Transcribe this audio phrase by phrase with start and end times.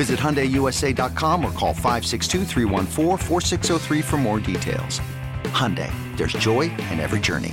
[0.00, 2.46] Visit HyundaiUSA.com or call 562
[4.00, 4.98] for more details.
[5.52, 7.52] Hyundai, there's joy in every journey.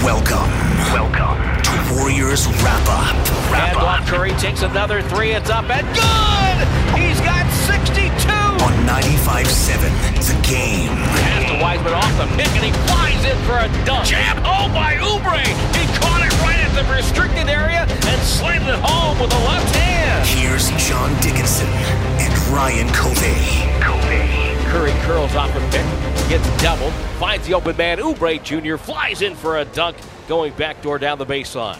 [0.00, 0.48] Welcome.
[0.88, 3.12] Welcome to Warriors Wrap Up.
[3.52, 4.08] Wrap and up.
[4.08, 5.32] Curry takes another three.
[5.32, 6.56] It's up and good!
[6.96, 8.08] He's got 62!
[8.64, 9.44] On 95.7,
[10.24, 10.88] the game.
[11.20, 14.08] Pass to Wiseman off the pick and he flies in for a dunk.
[14.08, 14.40] Jam!
[14.40, 15.44] Oh, by Oubre!
[15.76, 19.60] He caught it right at the restricted area and slammed it home with a left
[19.66, 19.67] hand.
[21.08, 23.80] Here's John Dickinson and Ryan Covey.
[23.80, 24.68] Covey.
[24.70, 27.98] Curry curls off a pick, gets doubled, finds the open man.
[27.98, 28.76] Oubre Jr.
[28.76, 29.96] flies in for a dunk,
[30.28, 31.78] going backdoor down the baseline.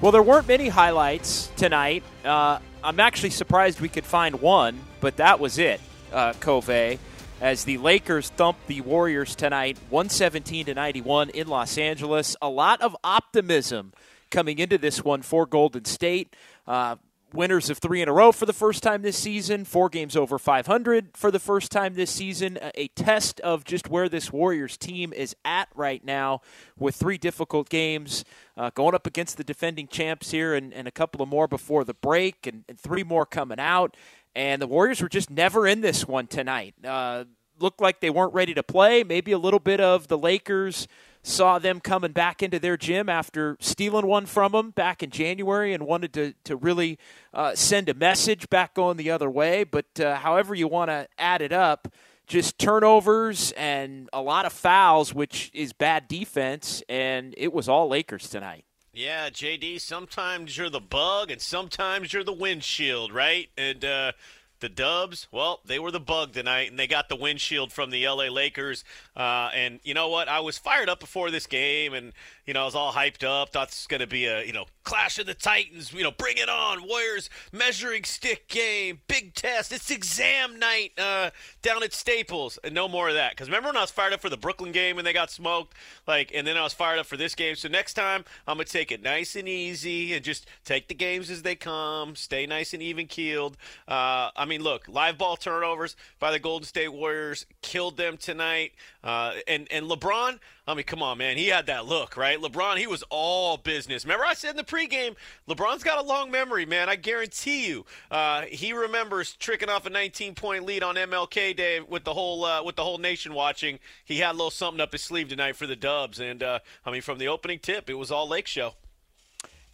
[0.00, 2.02] Well, there weren't many highlights tonight.
[2.24, 5.80] Uh, I'm actually surprised we could find one, but that was it,
[6.12, 6.98] uh, Covey
[7.40, 12.36] as the Lakers thump the Warriors tonight 117 to 91 in Los Angeles.
[12.42, 13.92] A lot of optimism
[14.30, 16.34] coming into this one for Golden State.
[16.66, 16.96] Uh,
[17.36, 20.38] winners of three in a row for the first time this season, four games over
[20.38, 22.58] 500 for the first time this season.
[22.74, 26.40] A test of just where this Warriors team is at right now
[26.78, 28.24] with three difficult games,
[28.56, 31.84] uh, going up against the defending champs here and, and a couple of more before
[31.84, 33.96] the break and, and three more coming out
[34.34, 36.74] and the Warriors were just never in this one tonight.
[36.84, 37.24] Uh,
[37.58, 39.02] looked like they weren't ready to play.
[39.02, 40.86] Maybe a little bit of the Lakers
[41.26, 45.74] saw them coming back into their gym after stealing one from them back in January
[45.74, 46.98] and wanted to, to really
[47.34, 49.64] uh, send a message back going the other way.
[49.64, 51.88] But uh, however you want to add it up,
[52.28, 57.88] just turnovers and a lot of fouls, which is bad defense, and it was all
[57.88, 58.64] Lakers tonight.
[58.92, 63.48] Yeah, JD, sometimes you're the bug and sometimes you're the windshield, right?
[63.58, 64.12] And uh,
[64.60, 68.06] the Dubs, well, they were the bug tonight, and they got the windshield from the
[68.06, 68.84] LA Lakers.
[69.16, 70.28] Uh, and you know what?
[70.28, 72.12] I was fired up before this game, and
[72.46, 73.50] you know I was all hyped up.
[73.50, 75.92] Thought this was going to be a you know clash of the Titans.
[75.92, 79.72] You know, bring it on, Warriors measuring stick game, big test.
[79.72, 81.30] It's exam night uh,
[81.62, 83.32] down at Staples, and no more of that.
[83.32, 85.74] Because remember when I was fired up for the Brooklyn game and they got smoked,
[86.06, 87.56] like, and then I was fired up for this game.
[87.56, 91.30] So next time I'm gonna take it nice and easy and just take the games
[91.30, 92.16] as they come.
[92.16, 93.56] Stay nice and even keeled.
[93.86, 98.72] Uh, mean, look, live ball turnovers by the Golden State Warriors killed them tonight.
[99.04, 102.38] Uh, and and LeBron, I mean, come on, man, he had that look, right?
[102.38, 104.04] LeBron, he was all business.
[104.04, 105.14] Remember, I said in the pregame,
[105.48, 106.88] LeBron's got a long memory, man.
[106.88, 112.04] I guarantee you, uh, he remembers tricking off a 19-point lead on MLK Day with
[112.04, 113.78] the whole uh, with the whole nation watching.
[114.04, 116.90] He had a little something up his sleeve tonight for the Dubs, and uh, I
[116.90, 118.74] mean, from the opening tip, it was all Lake Show.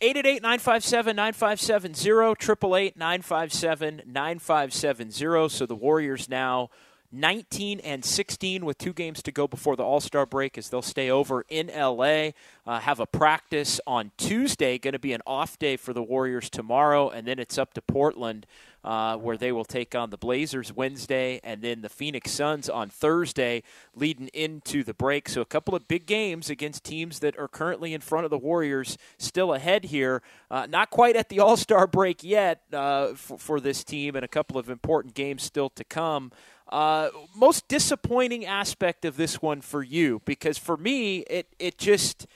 [0.02, 5.50] 888-957-9570, 888-957-9570.
[5.50, 6.68] So the Warriors now
[7.12, 11.10] 19 and 16 with two games to go before the All-Star break as they'll stay
[11.10, 12.30] over in LA.
[12.66, 16.48] Uh, have a practice on Tuesday, going to be an off day for the Warriors
[16.48, 18.46] tomorrow, and then it's up to Portland
[18.84, 22.88] uh, where they will take on the Blazers Wednesday and then the Phoenix Suns on
[22.88, 23.62] Thursday,
[23.94, 25.28] leading into the break.
[25.28, 28.38] So, a couple of big games against teams that are currently in front of the
[28.38, 30.22] Warriors, still ahead here.
[30.50, 34.24] Uh, not quite at the All Star break yet uh, for, for, this team, and
[34.24, 36.32] a couple of important games still to come.
[36.72, 42.26] Uh, most disappointing aspect of this one for you, because for me, it it just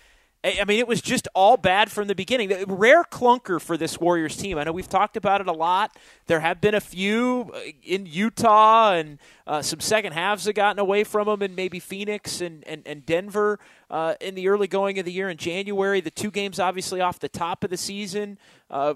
[0.45, 2.53] I mean, it was just all bad from the beginning.
[2.69, 4.59] Rare clunker for this Warriors team.
[4.59, 5.97] I know we've talked about it a lot.
[6.27, 10.79] There have been a few uh, in Utah, and uh, some second halves have gotten
[10.79, 13.59] away from them, and maybe Phoenix and, and, and Denver
[13.91, 16.01] uh, in the early going of the year in January.
[16.01, 18.39] The two games, obviously, off the top of the season.
[18.71, 18.95] Uh,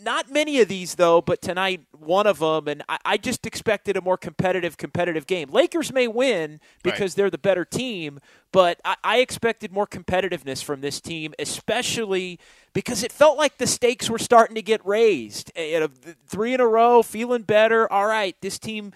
[0.00, 3.96] not many of these though, but tonight one of them, and I, I, just expected
[3.96, 5.48] a more competitive, competitive game.
[5.50, 7.16] Lakers may win because right.
[7.16, 8.18] they're the better team,
[8.50, 12.38] but I, I, expected more competitiveness from this team, especially
[12.72, 15.52] because it felt like the stakes were starting to get raised.
[15.56, 15.88] You know,
[16.26, 17.90] three in a row, feeling better.
[17.90, 18.92] All right, this team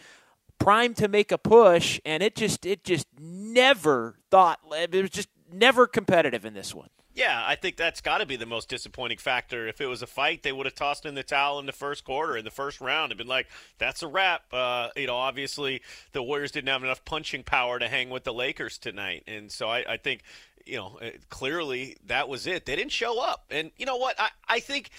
[0.59, 5.29] primed to make a push, and it just it just never thought it was just
[5.53, 6.89] never competitive in this one.
[7.17, 9.67] Yeah, I think that's got to be the most disappointing factor.
[9.67, 12.05] If it was a fight, they would have tossed in the towel in the first
[12.05, 13.49] quarter, in the first round, and been like,
[13.79, 15.81] "That's a wrap." Uh, you know, obviously
[16.13, 19.67] the Warriors didn't have enough punching power to hang with the Lakers tonight, and so
[19.67, 20.25] I, I think,
[20.67, 22.67] you know, clearly that was it.
[22.67, 24.21] They didn't show up, and you know what?
[24.21, 24.91] I, I think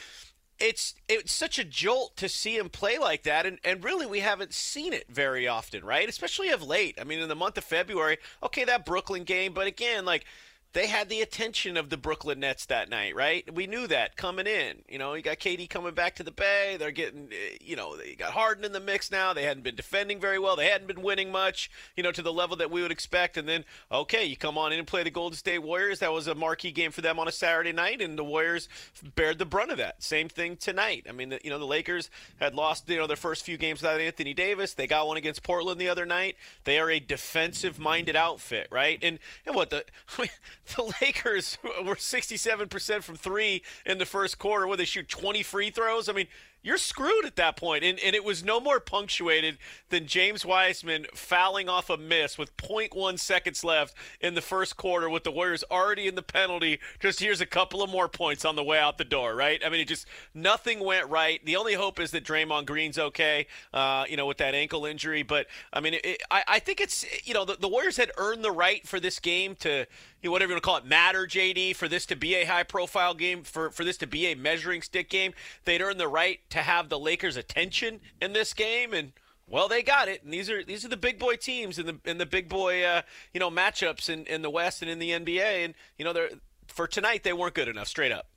[0.60, 4.22] it's it's such a jolt to see him play like that and, and really we
[4.22, 7.64] haven't seen it very often right especially of late i mean in the month of
[7.64, 10.26] february okay that brooklyn game but again like
[10.74, 13.52] they had the attention of the Brooklyn Nets that night, right?
[13.54, 14.84] We knew that coming in.
[14.88, 16.76] You know, you got KD coming back to the Bay.
[16.78, 19.34] They're getting, eh, you know, they got Harden in the mix now.
[19.34, 20.56] They hadn't been defending very well.
[20.56, 23.38] They hadn't been winning much, you know, to the level that we would expect.
[23.38, 26.00] And then, okay, you come on in and play the Golden State Warriors.
[26.00, 28.70] That was a marquee game for them on a Saturday night, and the Warriors
[29.16, 30.04] bared the brunt of that.
[30.04, 31.06] Same thing tonight.
[31.10, 32.10] I mean, you know, the Lakers
[32.40, 34.74] had lost, you know, their first few games without Anthony Davis.
[34.74, 36.36] They got one against Portland the other night.
[36.66, 39.00] They are a defensive-minded outfit, right?
[39.02, 39.86] And and what the
[40.76, 45.70] the Lakers were 67% from three in the first quarter, where they shoot 20 free
[45.70, 46.10] throws.
[46.10, 46.28] I mean,
[46.64, 47.84] you're screwed at that point.
[47.84, 49.58] And, and it was no more punctuated
[49.90, 55.10] than James Wiseman fouling off a miss with 0.1 seconds left in the first quarter
[55.10, 56.80] with the Warriors already in the penalty.
[57.00, 59.62] Just here's a couple of more points on the way out the door, right?
[59.66, 61.44] I mean, it just nothing went right.
[61.46, 65.24] The only hope is that Draymond Green's okay, uh, you know, with that ankle injury.
[65.24, 68.44] But, I mean, it, I, I think it's, you know, the, the Warriors had earned
[68.44, 69.86] the right for this game to,
[70.22, 72.46] you know, whatever you want to call it, matter, JD, for this to be a
[72.46, 75.34] high profile game, for, for this to be a measuring stick game.
[75.66, 79.14] They'd earned the right to have the Lakers' attention in this game, and
[79.48, 80.24] well, they got it.
[80.24, 82.84] And these are these are the big boy teams and the in the big boy
[82.84, 83.02] uh,
[83.34, 85.66] you know matchups in, in the West and in the NBA.
[85.66, 86.30] And you know, they're
[86.68, 88.28] for tonight they weren't good enough, straight up.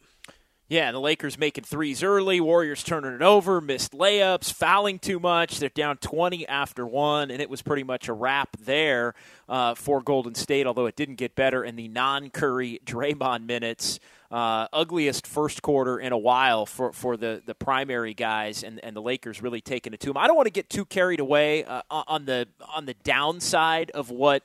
[0.71, 5.59] Yeah, the Lakers making threes early, Warriors turning it over, missed layups, fouling too much.
[5.59, 9.15] They're down 20 after one, and it was pretty much a wrap there
[9.49, 13.99] uh, for Golden State, although it didn't get better in the non Curry Draymond minutes
[14.31, 18.95] uh, ugliest first quarter in a while for, for the, the primary guys and, and
[18.95, 20.17] the Lakers really taking it to them.
[20.17, 24.11] I don't want to get too carried away uh, on the on the downside of
[24.11, 24.45] what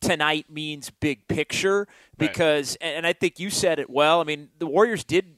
[0.00, 2.90] tonight means big picture because right.
[2.90, 4.20] and I think you said it well.
[4.20, 5.33] I mean, the Warriors did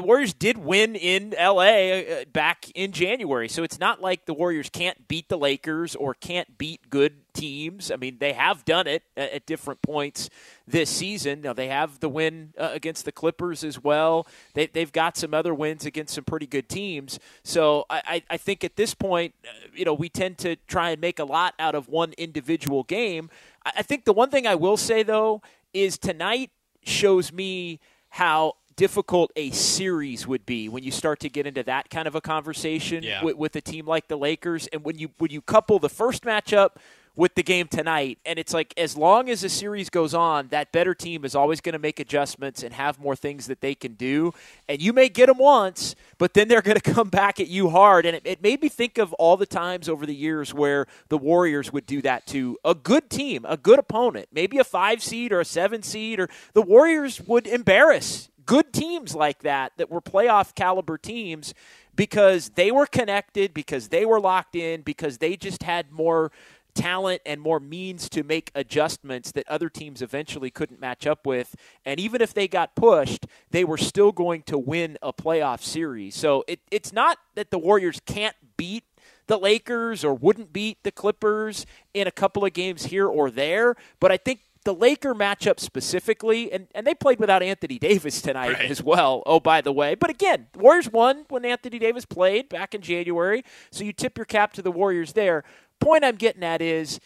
[0.00, 3.50] the Warriors did win in LA uh, back in January.
[3.50, 7.90] So it's not like the Warriors can't beat the Lakers or can't beat good teams.
[7.90, 10.30] I mean, they have done it at different points
[10.66, 11.42] this season.
[11.42, 14.26] Now, they have the win uh, against the Clippers as well.
[14.54, 17.18] They, have got some other wins against some pretty good teams.
[17.42, 21.00] So I, I think at this point, uh, you know, we tend to try and
[21.02, 23.28] make a lot out of one individual game.
[23.66, 25.42] I think the one thing I will say, though,
[25.74, 26.52] is tonight
[26.82, 31.90] shows me how difficult a series would be when you start to get into that
[31.90, 33.22] kind of a conversation yeah.
[33.22, 34.68] with, with a team like the Lakers.
[34.68, 36.76] And when you when you couple the first matchup
[37.14, 40.72] with the game tonight, and it's like as long as the series goes on, that
[40.72, 43.92] better team is always going to make adjustments and have more things that they can
[43.92, 44.32] do.
[44.66, 47.68] And you may get them once, but then they're going to come back at you
[47.68, 48.06] hard.
[48.06, 51.18] And it, it made me think of all the times over the years where the
[51.18, 55.32] Warriors would do that to a good team, a good opponent, maybe a five seed
[55.32, 60.00] or a seven seed, or the Warriors would embarrass good teams like that that were
[60.00, 61.54] playoff caliber teams
[61.94, 66.30] because they were connected, because they were locked in, because they just had more
[66.74, 71.54] talent and more means to make adjustments that other teams eventually couldn't match up with.
[71.84, 76.14] And even if they got pushed, they were still going to win a playoff series.
[76.14, 78.84] So it, it's not that the Warriors can't beat
[79.26, 83.76] the Lakers or wouldn't beat the Clippers in a couple of games here or there,
[84.00, 88.52] but I think the Laker matchup specifically, and, and they played without Anthony Davis tonight
[88.52, 88.70] right.
[88.70, 89.22] as well.
[89.24, 89.94] Oh, by the way.
[89.94, 93.42] But again, the Warriors won when Anthony Davis played back in January.
[93.70, 95.44] So you tip your cap to the Warriors there.
[95.80, 97.00] Point I'm getting at is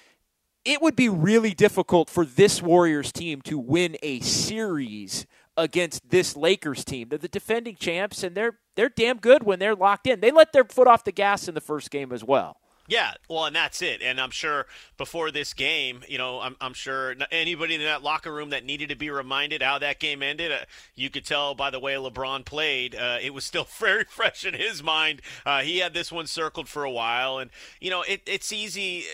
[0.65, 6.37] it would be really difficult for this Warriors team to win a series against this
[6.37, 7.09] Lakers team.
[7.09, 10.21] They're the defending champs, and they're they're damn good when they're locked in.
[10.21, 12.57] They let their foot off the gas in the first game as well.
[12.87, 14.03] Yeah, well, and that's it.
[14.03, 14.67] And I'm sure
[14.99, 18.91] before this game, you know, I'm, I'm sure anybody in that locker room that needed
[18.91, 20.59] to be reminded how that game ended, uh,
[20.95, 24.55] you could tell by the way LeBron played, uh, it was still very fresh in
[24.55, 25.23] his mind.
[25.47, 27.51] Uh, he had this one circled for a while, and
[27.81, 29.05] you know, it, it's easy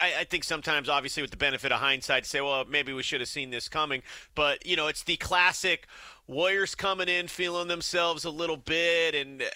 [0.00, 3.02] I, I think sometimes, obviously, with the benefit of hindsight, to say, well, maybe we
[3.02, 4.02] should have seen this coming.
[4.34, 5.86] But you know, it's the classic.
[6.26, 9.46] Warriors coming in feeling themselves a little bit, and uh,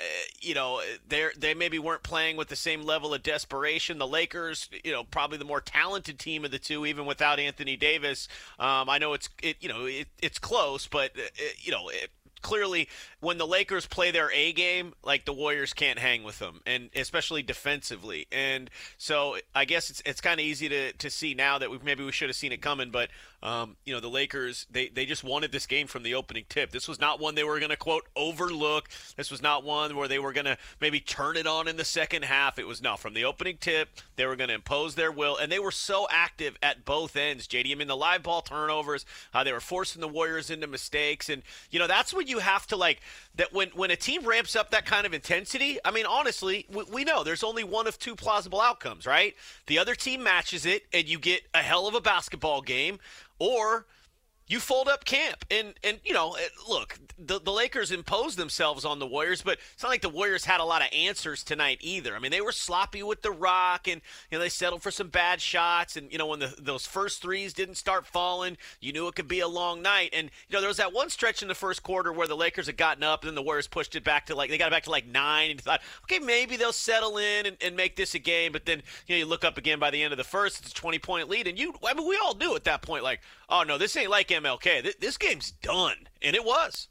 [0.41, 3.99] you know they they maybe weren't playing with the same level of desperation.
[3.99, 7.77] The Lakers, you know, probably the more talented team of the two, even without Anthony
[7.77, 8.29] Davis.
[8.59, 11.89] Um, I know it's it you know it, it's close, but uh, it, you know
[11.89, 12.11] it,
[12.43, 12.89] clearly
[13.21, 16.91] when the Lakers play their A game, like the Warriors can't hang with them, and
[16.95, 18.27] especially defensively.
[18.31, 21.79] And so I guess it's it's kind of easy to, to see now that we
[21.83, 23.09] maybe we should have seen it coming, but
[23.43, 26.71] um, you know the Lakers they they just wanted this game from the opening tip.
[26.71, 28.89] This was not one they were going to quote overlook.
[29.17, 31.85] This was not one where they were going to maybe turn it on in the
[31.85, 32.59] second half.
[32.59, 35.51] It was not from the opening tip they were going to impose their will, and
[35.51, 37.49] they were so active at both ends.
[37.49, 41.29] JD, I mean the live ball turnovers, uh, they were forcing the Warriors into mistakes,
[41.29, 43.01] and you know that's when you have to like
[43.37, 45.79] that when when a team ramps up that kind of intensity.
[45.85, 49.35] I mean honestly, we, we know there's only one of two plausible outcomes, right?
[49.67, 52.99] The other team matches it, and you get a hell of a basketball game
[53.39, 53.87] or
[54.49, 55.45] you fold up camp.
[55.51, 59.59] And and you know eh, look the, the lakers imposed themselves on the warriors but
[59.75, 62.17] it's not like the warriors had a lot of answers tonight either.
[62.17, 64.01] I mean they were sloppy with the rock and
[64.31, 65.97] you know they settled for some bad shots.
[65.97, 69.29] And you know when the, those first threes didn't start falling you knew it could
[69.29, 70.11] be a long night.
[70.13, 72.67] And you know there was that one stretch in the first quarter where the lakers
[72.67, 74.73] had gotten up and then the warriors pushed it back to like they got it
[74.73, 78.15] back to like nine and thought okay maybe they'll settle in and, and make this
[78.15, 78.53] a game.
[78.53, 80.71] But then you know you look up again by the end of the first it's
[80.71, 81.47] a 20 point lead.
[81.47, 84.11] And you i mean we all knew at that point like oh no this ain't
[84.11, 85.01] like MLK.
[85.01, 86.89] This game's done, and it was.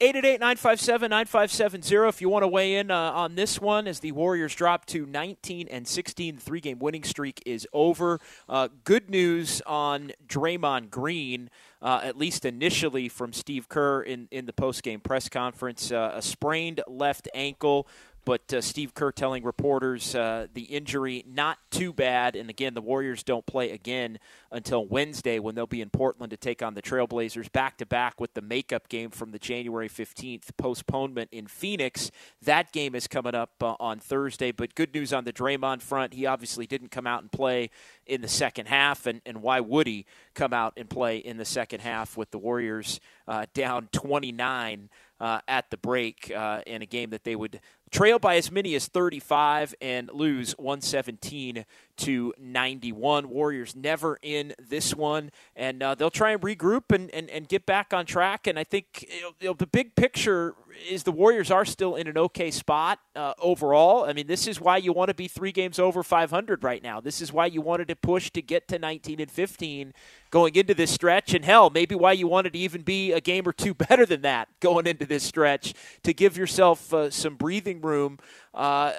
[0.00, 4.86] 888-957-9570 if you want to weigh in uh, on this one as the Warriors drop
[4.86, 8.18] to 19 and 16 the three-game winning streak is over.
[8.48, 11.50] Uh, good news on Draymond Green
[11.82, 16.22] uh, at least initially from Steve Kerr in, in the post-game press conference uh, a
[16.22, 17.86] sprained left ankle
[18.30, 22.36] but uh, Steve Kerr telling reporters uh, the injury not too bad.
[22.36, 24.20] And again, the Warriors don't play again
[24.52, 28.20] until Wednesday when they'll be in Portland to take on the Trailblazers back to back
[28.20, 32.12] with the makeup game from the January 15th postponement in Phoenix.
[32.40, 34.52] That game is coming up uh, on Thursday.
[34.52, 36.14] But good news on the Draymond front.
[36.14, 37.70] He obviously didn't come out and play
[38.06, 39.06] in the second half.
[39.06, 42.38] And, and why would he come out and play in the second half with the
[42.38, 44.88] Warriors uh, down 29?
[45.20, 47.60] Uh, at the break uh, in a game that they would
[47.90, 51.64] trail by as many as 35 and lose 117
[52.00, 53.28] to 91.
[53.28, 57.66] Warriors never in this one, and uh, they'll try and regroup and, and, and get
[57.66, 58.46] back on track.
[58.46, 59.06] And I think
[59.40, 60.54] you know, the big picture
[60.88, 64.04] is the Warriors are still in an okay spot uh, overall.
[64.04, 67.00] I mean, this is why you want to be three games over 500 right now.
[67.00, 69.92] This is why you wanted to push to get to 19 and 15
[70.30, 71.34] going into this stretch.
[71.34, 74.22] And hell, maybe why you wanted to even be a game or two better than
[74.22, 78.18] that going into this stretch to give yourself uh, some breathing room.
[78.54, 78.92] Uh,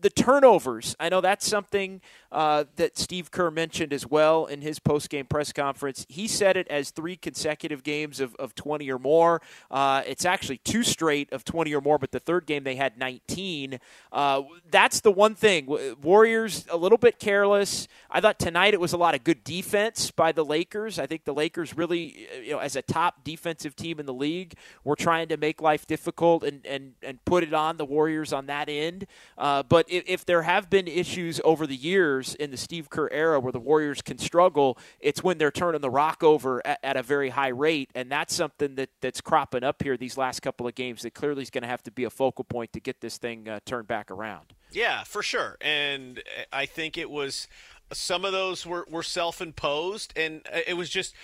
[0.00, 4.78] the turnovers, I know that's something uh, that Steve Kerr mentioned as well in his
[4.78, 6.04] post-game press conference.
[6.08, 9.40] He said it as three consecutive games of, of 20 or more.
[9.70, 12.98] Uh, it's actually two straight of 20 or more, but the third game they had
[12.98, 13.78] 19.
[14.12, 15.66] Uh, that's the one thing.
[16.02, 17.88] Warriors a little bit careless.
[18.10, 20.98] I thought tonight it was a lot of good defense by the Lakers.
[20.98, 24.54] I think the Lakers really, you know, as a top defensive team in the league,
[24.84, 28.46] were trying to make life difficult and and, and put it on the Warriors on
[28.46, 29.06] that end.
[29.36, 33.08] Uh, but if, if there have been issues over the years in the Steve Kerr
[33.10, 36.96] era where the Warriors can struggle, it's when they're turning the rock over at, at
[36.96, 40.66] a very high rate, and that's something that that's cropping up here these last couple
[40.66, 43.00] of games that clearly is going to have to be a focal point to get
[43.00, 44.52] this thing uh, turned back around.
[44.70, 46.22] Yeah, for sure, and
[46.52, 47.48] I think it was
[47.92, 50.12] some of those were, were self-imposed.
[50.16, 51.14] And it was just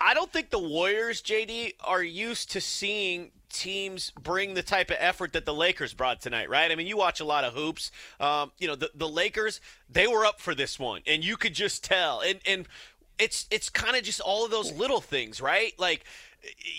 [0.00, 4.96] i don't think the warriors jd are used to seeing teams bring the type of
[4.98, 6.70] effort that the Lakers brought tonight, right?
[6.70, 7.90] I mean, you watch a lot of hoops.
[8.18, 11.54] Um, you know, the, the Lakers, they were up for this one, and you could
[11.54, 12.20] just tell.
[12.20, 12.66] And and
[13.18, 15.72] it's it's kind of just all of those little things, right?
[15.78, 16.04] Like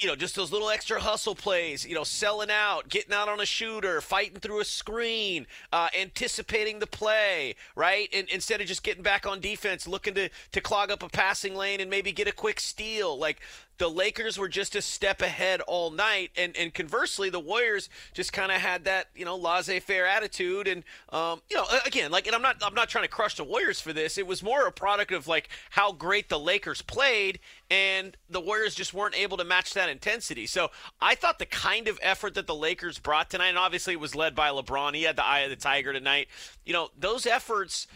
[0.01, 3.39] you know, just those little extra hustle plays, you know, selling out, getting out on
[3.39, 8.09] a shooter, fighting through a screen, uh, anticipating the play, right?
[8.13, 11.55] And instead of just getting back on defense, looking to, to clog up a passing
[11.55, 13.17] lane and maybe get a quick steal.
[13.17, 13.39] Like
[13.77, 18.31] the Lakers were just a step ahead all night, and and conversely, the Warriors just
[18.31, 22.35] kind of had that you know laissez-faire attitude, and um, you know again, like, and
[22.35, 24.17] I'm not I'm not trying to crush the Warriors for this.
[24.17, 27.39] It was more a product of like how great the Lakers played,
[27.69, 30.45] and the Warriors just weren't able to match that intensity.
[30.45, 30.69] So
[31.01, 34.15] I thought the kind of effort that the Lakers brought tonight, and obviously it was
[34.15, 34.95] led by LeBron.
[34.95, 36.27] He had the eye of the tiger tonight.
[36.65, 37.87] You know those efforts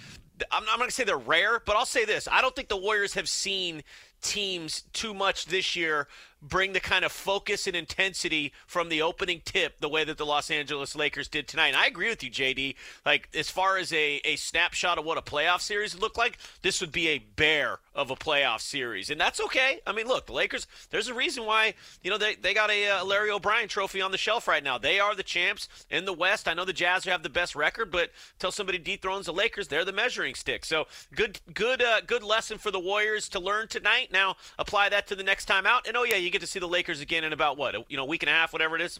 [0.51, 2.77] I'm not going to say they're rare, but I'll say this: I don't think the
[2.77, 3.83] Warriors have seen
[4.27, 6.07] teams too much this year
[6.41, 10.25] bring the kind of focus and intensity from the opening tip the way that the
[10.25, 11.69] Los Angeles Lakers did tonight.
[11.69, 12.75] And I agree with you, JD.
[13.05, 16.37] Like, as far as a, a snapshot of what a playoff series would look like,
[16.61, 19.09] this would be a bear of a playoff series.
[19.09, 19.79] And that's okay.
[19.87, 22.87] I mean, look, the Lakers, there's a reason why, you know, they, they got a
[22.87, 24.77] uh, Larry O'Brien trophy on the shelf right now.
[24.77, 26.47] They are the champs in the West.
[26.47, 29.85] I know the Jazz have the best record, but until somebody dethrones the Lakers, they're
[29.85, 30.63] the measuring stick.
[30.63, 34.09] So good, good, uh, good lesson for the Warriors to learn tonight.
[34.11, 35.87] Now apply that to the next time out.
[35.87, 38.03] And oh, yeah, you get to see the Lakers again in about what, you know,
[38.03, 38.99] a week and a half, whatever it is.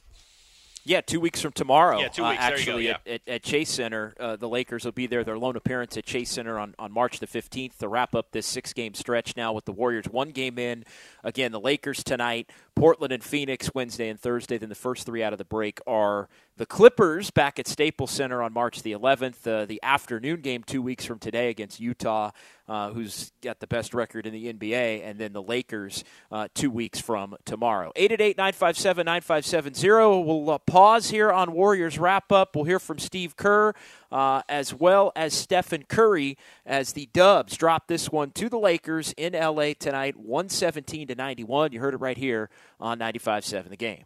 [0.88, 2.00] Yeah, two weeks from tomorrow.
[2.00, 2.42] Yeah, two weeks.
[2.42, 2.98] Uh, actually, go, yeah.
[3.06, 5.26] at, at, at, Chase Center, uh, the Lakers will be there.
[5.26, 8.46] Their lone appearance at Chase Center on, on March the 15th to wrap up this
[8.46, 10.86] six game stretch now with the Warriors one game in.
[11.26, 14.58] Again, the Lakers tonight, Portland and Phoenix Wednesday and Thursday.
[14.58, 18.42] Then the first three out of the break are the Clippers back at Staples Center
[18.42, 19.48] on March the 11th.
[19.48, 22.32] Uh, the afternoon game two weeks from today against Utah,
[22.68, 26.72] uh, who's got the best record in the NBA, and then the Lakers uh, two
[26.72, 27.92] weeks from tomorrow.
[27.96, 30.24] 888 957 9570.
[30.24, 32.56] We'll uh, pause here on Warriors wrap up.
[32.56, 33.74] We'll hear from Steve Kerr
[34.12, 39.14] uh, as well as Stephen Curry as the Dubs drop this one to the Lakers
[39.16, 41.72] in LA tonight, 117 to 91.
[41.72, 42.50] You heard it right here
[42.80, 44.06] on 95.7 The Game.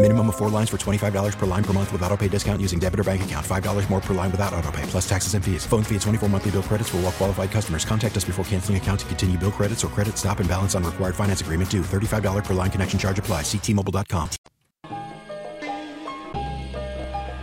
[0.00, 2.78] Minimum of four lines for $25 per line per month with auto pay discount using
[2.78, 3.44] debit or bank account.
[3.46, 5.66] $5 more per line without auto pay, plus taxes and fees.
[5.66, 7.84] Phone fee at 24 monthly bill credits for all well qualified customers.
[7.84, 10.84] Contact us before canceling account to continue bill credits or credit stop and balance on
[10.84, 11.82] required finance agreement due.
[11.82, 13.42] $35 per line connection charge apply.
[13.42, 14.30] Ctmobile.com.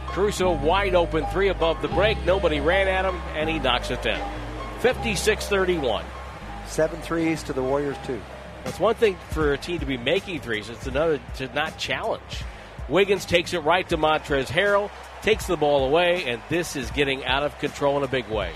[0.07, 2.25] Caruso wide open, three above the break.
[2.25, 4.31] Nobody ran at him, and he knocks it down.
[4.79, 6.03] 56 31.
[6.65, 8.19] Seven threes to the Warriors, two.
[8.67, 12.43] That's one thing for a team to be making threes, it's another to not challenge.
[12.89, 17.23] Wiggins takes it right to Montrezl Harrell, takes the ball away, and this is getting
[17.23, 18.51] out of control in a big way.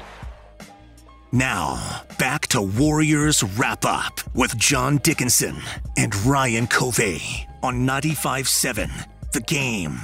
[1.32, 5.56] Now, back to Warriors Wrap Up with John Dickinson
[5.96, 8.92] and Ryan Covey on 95 7,
[9.32, 9.98] The Game.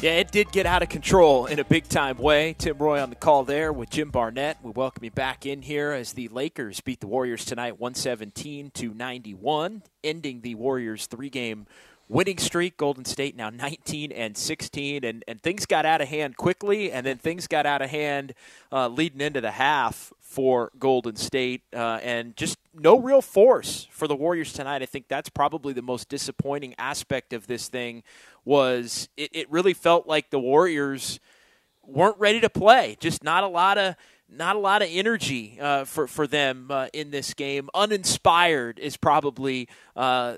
[0.00, 2.54] Yeah, it did get out of control in a big time way.
[2.56, 4.58] Tim Roye on the call there with Jim Barnett.
[4.62, 8.94] We welcome you back in here as the Lakers beat the Warriors tonight 117 to
[8.94, 11.66] 91, ending the Warriors three game
[12.08, 12.76] winning streak.
[12.76, 17.04] Golden State now 19 and 16, and, and things got out of hand quickly, and
[17.04, 18.34] then things got out of hand
[18.70, 20.07] uh, leading into the half
[20.38, 24.82] for Golden State, uh, and just no real force for the Warriors tonight.
[24.82, 28.04] I think that's probably the most disappointing aspect of this thing
[28.44, 31.18] was it, it really felt like the Warriors
[31.84, 32.96] weren't ready to play.
[33.00, 33.96] Just not a lot of
[34.28, 37.68] not a lot of energy uh, for for them uh, in this game.
[37.74, 40.34] Uninspired is probably uh,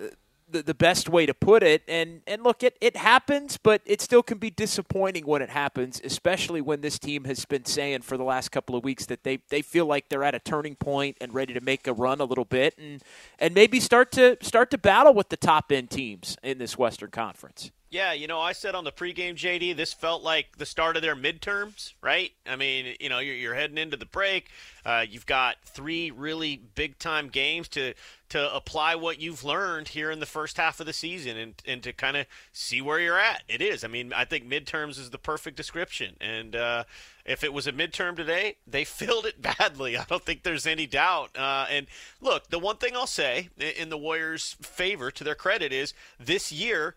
[0.51, 1.83] the, the best way to put it.
[1.89, 6.01] And and look, it it happens, but it still can be disappointing when it happens,
[6.05, 9.39] especially when this team has been saying for the last couple of weeks that they
[9.49, 12.25] they feel like they're at a turning point and ready to make a run a
[12.25, 13.03] little bit and
[13.39, 17.11] and maybe start to start to battle with the top end teams in this Western
[17.11, 17.71] Conference.
[17.91, 21.03] Yeah, you know, I said on the pregame, JD, this felt like the start of
[21.03, 22.31] their midterms, right?
[22.47, 24.49] I mean, you know, you're, you're heading into the break.
[24.87, 27.95] Uh, you've got three really big time games to
[28.29, 31.83] to apply what you've learned here in the first half of the season and, and
[31.83, 33.43] to kind of see where you're at.
[33.49, 33.83] It is.
[33.83, 36.15] I mean, I think midterms is the perfect description.
[36.21, 36.85] And uh,
[37.25, 39.99] if it was a midterm today, they filled it badly.
[39.99, 41.37] I don't think there's any doubt.
[41.37, 41.89] Uh, and
[42.21, 46.53] look, the one thing I'll say in the Warriors' favor, to their credit, is this
[46.53, 46.95] year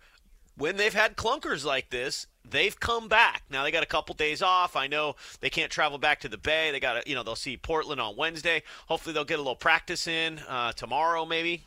[0.57, 3.43] when they've had clunkers like this, they've come back.
[3.49, 4.75] Now they got a couple days off.
[4.75, 6.71] I know they can't travel back to the Bay.
[6.71, 8.63] They got to, you know, they'll see Portland on Wednesday.
[8.87, 11.63] Hopefully they'll get a little practice in uh, tomorrow, maybe.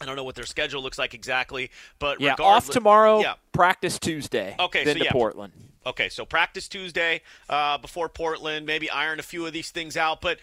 [0.00, 3.20] I don't know what their schedule looks like exactly, but yeah, off tomorrow.
[3.20, 3.34] Yeah.
[3.52, 4.54] practice Tuesday.
[4.58, 5.52] Okay, then so to yeah, Portland.
[5.86, 8.64] Okay, so practice Tuesday uh, before Portland.
[8.64, 10.38] Maybe iron a few of these things out, but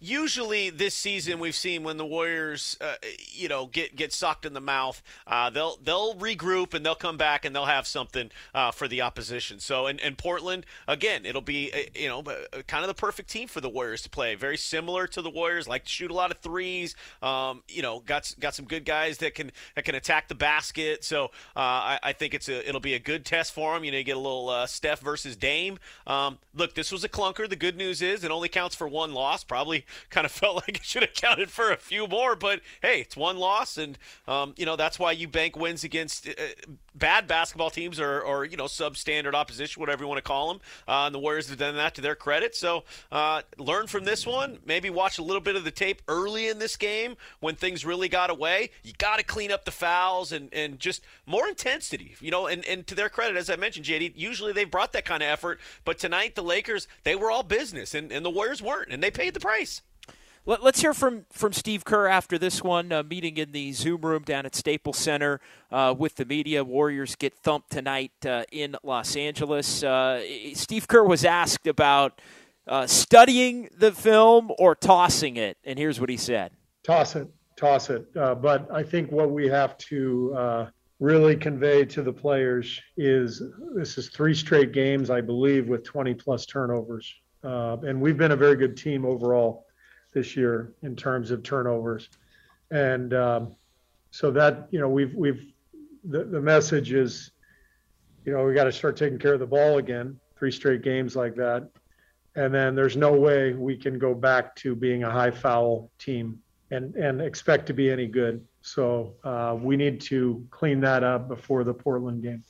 [0.00, 2.94] usually this season we've seen when the Warriors, uh,
[3.32, 7.16] you know, get get sucked in the mouth, uh, they'll they'll regroup and they'll come
[7.16, 9.60] back and they'll have something uh, for the opposition.
[9.60, 13.30] So in, in Portland again, it'll be uh, you know uh, kind of the perfect
[13.30, 14.34] team for the Warriors to play.
[14.34, 16.94] Very similar to the Warriors, like to shoot a lot of threes.
[17.22, 21.04] Um, you know, got got some good guys that can that can attack the basket.
[21.04, 21.26] So
[21.56, 23.84] uh, I, I, think it's a it'll be a good test for them.
[23.84, 25.78] You know, you get a little Steph versus Dame.
[26.06, 27.48] Um, look, this was a clunker.
[27.48, 29.44] The good news is it only counts for one loss.
[29.44, 29.79] Probably
[30.10, 32.36] kind of felt like it should have counted for a few more.
[32.36, 36.28] But hey, it's one loss, and um, you know that's why you bank wins against
[36.28, 36.32] uh,
[36.94, 40.60] bad basketball teams or, or you know substandard opposition, whatever you want to call them.
[40.86, 42.54] Uh, and the Warriors have done that to their credit.
[42.54, 44.58] So uh, learn from this one.
[44.64, 48.08] Maybe watch a little bit of the tape early in this game when things really
[48.08, 48.70] got away.
[48.82, 52.16] You got to clean up the fouls and, and just more intensity.
[52.20, 55.04] You know, and, and to their credit, as I mentioned, JD, usually they've brought that
[55.04, 55.60] kind of effort.
[55.84, 59.10] But tonight, the Lakers, they were all business, and, and the Warriors weren't, and they
[59.10, 59.82] paid the price.
[60.50, 64.00] Let, us hear from, from Steve Kerr after this one, uh, meeting in the Zoom
[64.00, 66.64] room down at Staples Center uh, with the media.
[66.64, 69.84] Warriors get thumped tonight uh, in Los Angeles.
[69.84, 70.20] Uh,
[70.54, 72.20] Steve Kerr was asked about
[72.66, 76.50] uh, studying the film or tossing it, and here's what he said
[76.82, 78.04] Toss it, toss it.
[78.16, 80.66] Uh, but I think what we have to
[80.98, 83.40] really convey to the players is
[83.76, 87.14] this is three straight games, I believe, with 20 plus turnovers.
[87.44, 89.66] and we've been a very good team overall
[90.12, 92.08] this year in terms of turnovers.
[92.70, 93.54] And um,
[94.10, 95.52] so that, you know, we've, we've,
[96.04, 97.32] the, the message is,
[98.24, 101.16] you know, we got to start taking care of the ball again, three straight games
[101.16, 101.68] like that.
[102.36, 106.40] And then there's no way we can go back to being a high foul team
[106.70, 108.44] and, and expect to be any good.
[108.62, 112.44] So uh, we need to clean that up before the Portland game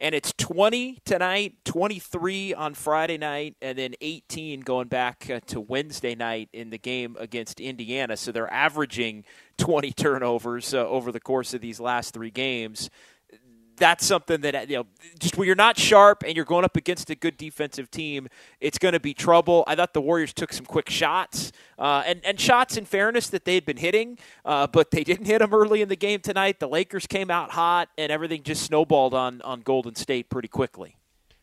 [0.00, 5.60] and it's 20 tonight, 23 on Friday night, and then 18 going back uh, to
[5.60, 8.16] Wednesday night in the game against Indiana.
[8.16, 9.24] So they're averaging
[9.58, 12.88] 20 turnovers uh, over the course of these last three games
[13.80, 14.86] that's something that you know
[15.18, 18.28] just when you're not sharp and you're going up against a good defensive team
[18.60, 19.64] it's going to be trouble.
[19.66, 23.44] I thought the warriors took some quick shots uh, and, and shots in fairness that
[23.44, 26.60] they had been hitting uh, but they didn't hit them early in the game tonight.
[26.60, 30.99] The lakers came out hot and everything just snowballed on, on golden state pretty quickly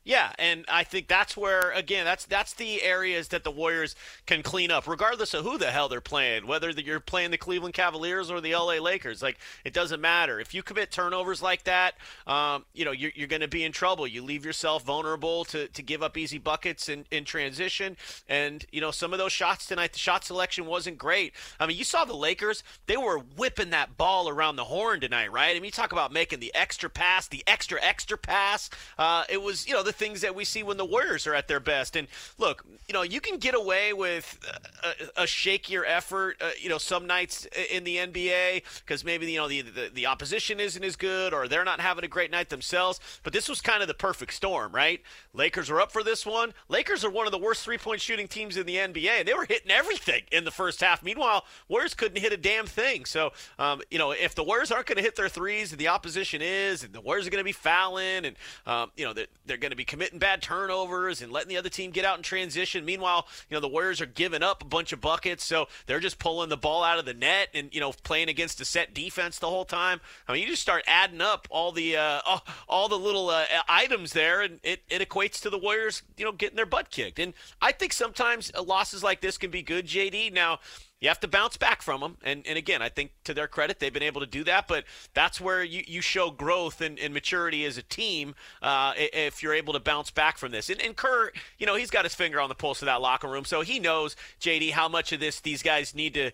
[0.08, 3.94] yeah, and I think that's where again that's that's the areas that the Warriors
[4.26, 6.48] can clean up, regardless of who the hell they're playing.
[6.48, 10.40] Whether you're playing the Cleveland Cavaliers or the LA Lakers, like it doesn't matter.
[10.40, 13.74] If you commit turnovers like that, um, you know you're, you're going to be in
[13.74, 14.08] trouble.
[14.08, 17.98] You leave yourself vulnerable to, to give up easy buckets in, in transition,
[18.30, 19.92] and you know some of those shots tonight.
[19.92, 21.34] The shot selection wasn't great.
[21.60, 25.34] I mean, you saw the Lakers; they were whipping that ball around the horn tonight,
[25.34, 25.50] right?
[25.50, 28.70] I mean, you talk about making the extra pass, the extra extra pass.
[28.98, 31.48] Uh, it was you know the things that we see when the Warriors are at
[31.48, 31.96] their best.
[31.96, 32.08] And
[32.38, 34.40] look, you know, you can get away with
[34.84, 39.38] a, a shakier effort, uh, you know, some nights in the NBA because maybe you
[39.38, 42.50] know the, the, the opposition isn't as good or they're not having a great night
[42.50, 43.00] themselves.
[43.24, 45.02] But this was kind of the perfect storm, right?
[45.38, 46.54] Lakers are up for this one.
[46.68, 49.26] Lakers are one of the worst three point shooting teams in the NBA.
[49.26, 51.04] They were hitting everything in the first half.
[51.04, 53.06] Meanwhile, Warriors couldn't hit a damn thing.
[53.06, 55.90] So, um, you know, if the Warriors aren't going to hit their threes and the
[55.90, 59.28] opposition is, and the Warriors are going to be fouling, and um, you know they're,
[59.46, 62.24] they're going to be committing bad turnovers and letting the other team get out in
[62.24, 62.84] transition.
[62.84, 66.18] Meanwhile, you know, the Warriors are giving up a bunch of buckets, so they're just
[66.18, 69.38] pulling the ball out of the net and, you know, playing against a set defense
[69.38, 70.02] the whole time.
[70.28, 73.46] I mean, you just start adding up all the uh, all, all the little uh,
[73.70, 77.20] items there, and it, it equates to the Warriors, you know, getting their butt kicked.
[77.20, 80.34] And I think sometimes losses like this can be good, JD.
[80.34, 80.60] Now,
[81.00, 82.18] you have to bounce back from them.
[82.24, 84.68] And, and again, I think to their credit, they've been able to do that.
[84.68, 89.44] But that's where you, you show growth and, and maturity as a team uh, if
[89.44, 90.70] you're able to bounce back from this.
[90.70, 93.28] And, and Kerr, you know, he's got his finger on the pulse of that locker
[93.28, 93.46] room.
[93.46, 96.32] So he knows, JD, how much of this these guys need to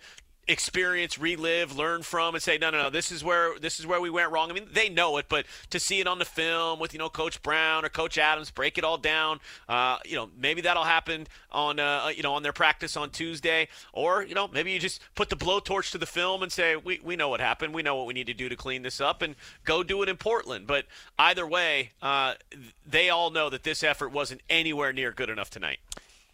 [0.47, 4.01] experience, relive, learn from, and say, no, no, no, this is where this is where
[4.01, 4.49] we went wrong.
[4.49, 7.09] I mean, they know it, but to see it on the film with you know
[7.09, 11.27] Coach Brown or Coach Adams break it all down, uh, you know, maybe that'll happen
[11.51, 15.01] on uh, you know on their practice on Tuesday, or you know maybe you just
[15.15, 17.95] put the blowtorch to the film and say, we we know what happened, we know
[17.95, 20.67] what we need to do to clean this up, and go do it in Portland.
[20.67, 20.85] But
[21.17, 22.33] either way, uh,
[22.85, 25.79] they all know that this effort wasn't anywhere near good enough tonight.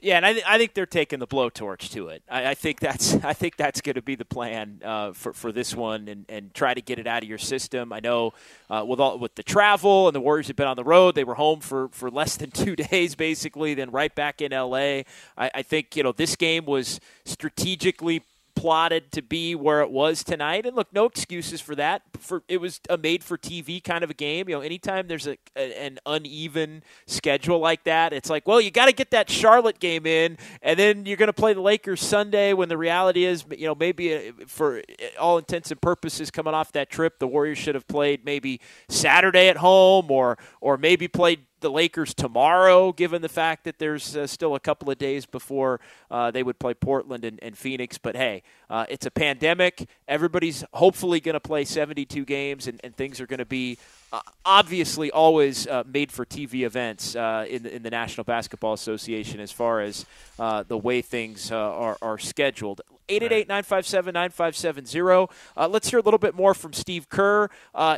[0.01, 2.23] Yeah, and I, th- I think they're taking the blowtorch to it.
[2.29, 5.51] I, I think that's I think that's going to be the plan uh, for for
[5.51, 7.91] this one, and, and try to get it out of your system.
[7.91, 8.33] I know
[8.69, 11.25] uh, with all with the travel and the Warriors have been on the road, they
[11.25, 15.03] were home for, for less than two days basically, then right back in LA.
[15.37, 18.23] I, I think you know this game was strategically
[18.59, 20.65] plotted to be where it was tonight.
[20.65, 22.01] And look, no excuses for that.
[22.17, 24.49] For it was a made for TV kind of a game.
[24.49, 28.69] You know, anytime there's a, a an uneven schedule like that, it's like, well, you
[28.69, 32.01] got to get that Charlotte game in, and then you're going to play the Lakers
[32.01, 32.51] Sunday.
[32.51, 34.83] When the reality is, you know, maybe uh, for
[35.17, 39.47] all intents and purposes, coming off that trip, the Warriors should have played maybe Saturday
[39.47, 44.27] at home, or or maybe played the Lakers tomorrow, given the fact that there's uh,
[44.27, 45.79] still a couple of days before
[46.11, 47.97] uh, they would play Portland and, and Phoenix.
[47.97, 49.87] But hey, uh, it's a pandemic.
[50.07, 53.77] Everybody's hopefully going to play 72 games, and, and things are going to be
[54.11, 58.73] uh, obviously always uh, made for TV events uh, in, the, in the National Basketball
[58.73, 60.05] Association as far as
[60.37, 62.81] the way things are, are scheduled.
[63.09, 65.29] 888-957-9570.
[65.57, 67.49] Uh, let's hear a little bit more from Steve Kerr.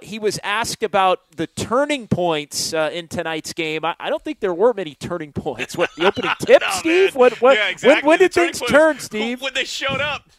[0.01, 3.85] he was asked about the turning points in tonight's game.
[3.85, 5.77] I, I, don't think there were many turning points.
[5.77, 7.15] What the opening tip, no, Steve?
[7.15, 8.01] What, what, yeah, exactly.
[8.01, 9.41] When, when did things turn, Steve?
[9.41, 10.29] When they showed up.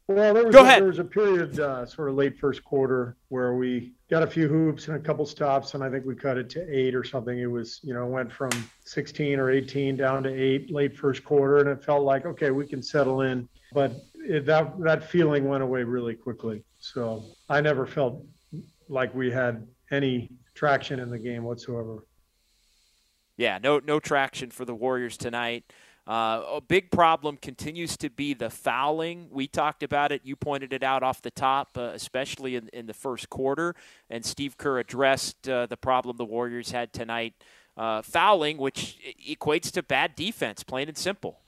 [0.07, 0.83] Well, there was, Go a, ahead.
[0.83, 4.46] there was a period, uh, sort of late first quarter, where we got a few
[4.46, 7.37] hoops and a couple stops, and I think we cut it to eight or something.
[7.37, 8.50] It was, you know, went from
[8.85, 12.64] 16 or 18 down to eight late first quarter, and it felt like, okay, we
[12.64, 13.48] can settle in.
[13.72, 16.62] But it, that that feeling went away really quickly.
[16.79, 18.24] So I never felt
[18.88, 22.07] like we had any traction in the game whatsoever.
[23.37, 25.72] Yeah, no no traction for the Warriors tonight.
[26.06, 29.28] Uh, a big problem continues to be the fouling.
[29.30, 30.20] We talked about it.
[30.22, 33.74] You pointed it out off the top, uh, especially in, in the first quarter.
[34.10, 37.32] And Steve Kerr addressed uh, the problem the Warriors had tonight
[37.76, 41.40] uh, fouling, which equates to bad defense, plain and simple.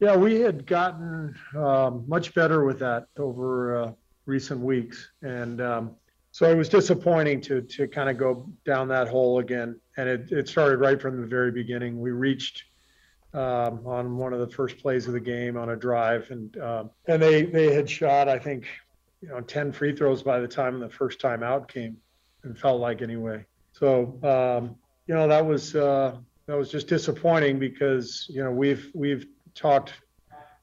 [0.00, 3.92] Yeah, we had gotten um, much better with that over uh,
[4.26, 5.10] recent weeks.
[5.22, 5.96] And um,
[6.32, 9.78] so it was disappointing to, to kind of go down that hole again.
[9.96, 12.00] And it, it started right from the very beginning.
[12.00, 12.64] We reached
[13.32, 16.84] um, on one of the first plays of the game on a drive, and uh,
[17.06, 18.66] and they they had shot I think
[19.22, 21.96] you know ten free throws by the time the first time out came,
[22.42, 23.44] and felt like anyway.
[23.72, 26.16] So um, you know that was uh,
[26.46, 29.92] that was just disappointing because you know we've we've talked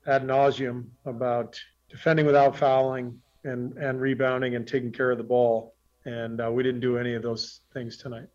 [0.05, 5.73] ad nauseum about defending without fouling and and rebounding and taking care of the ball,
[6.03, 8.27] and uh, we didn't do any of those things tonight.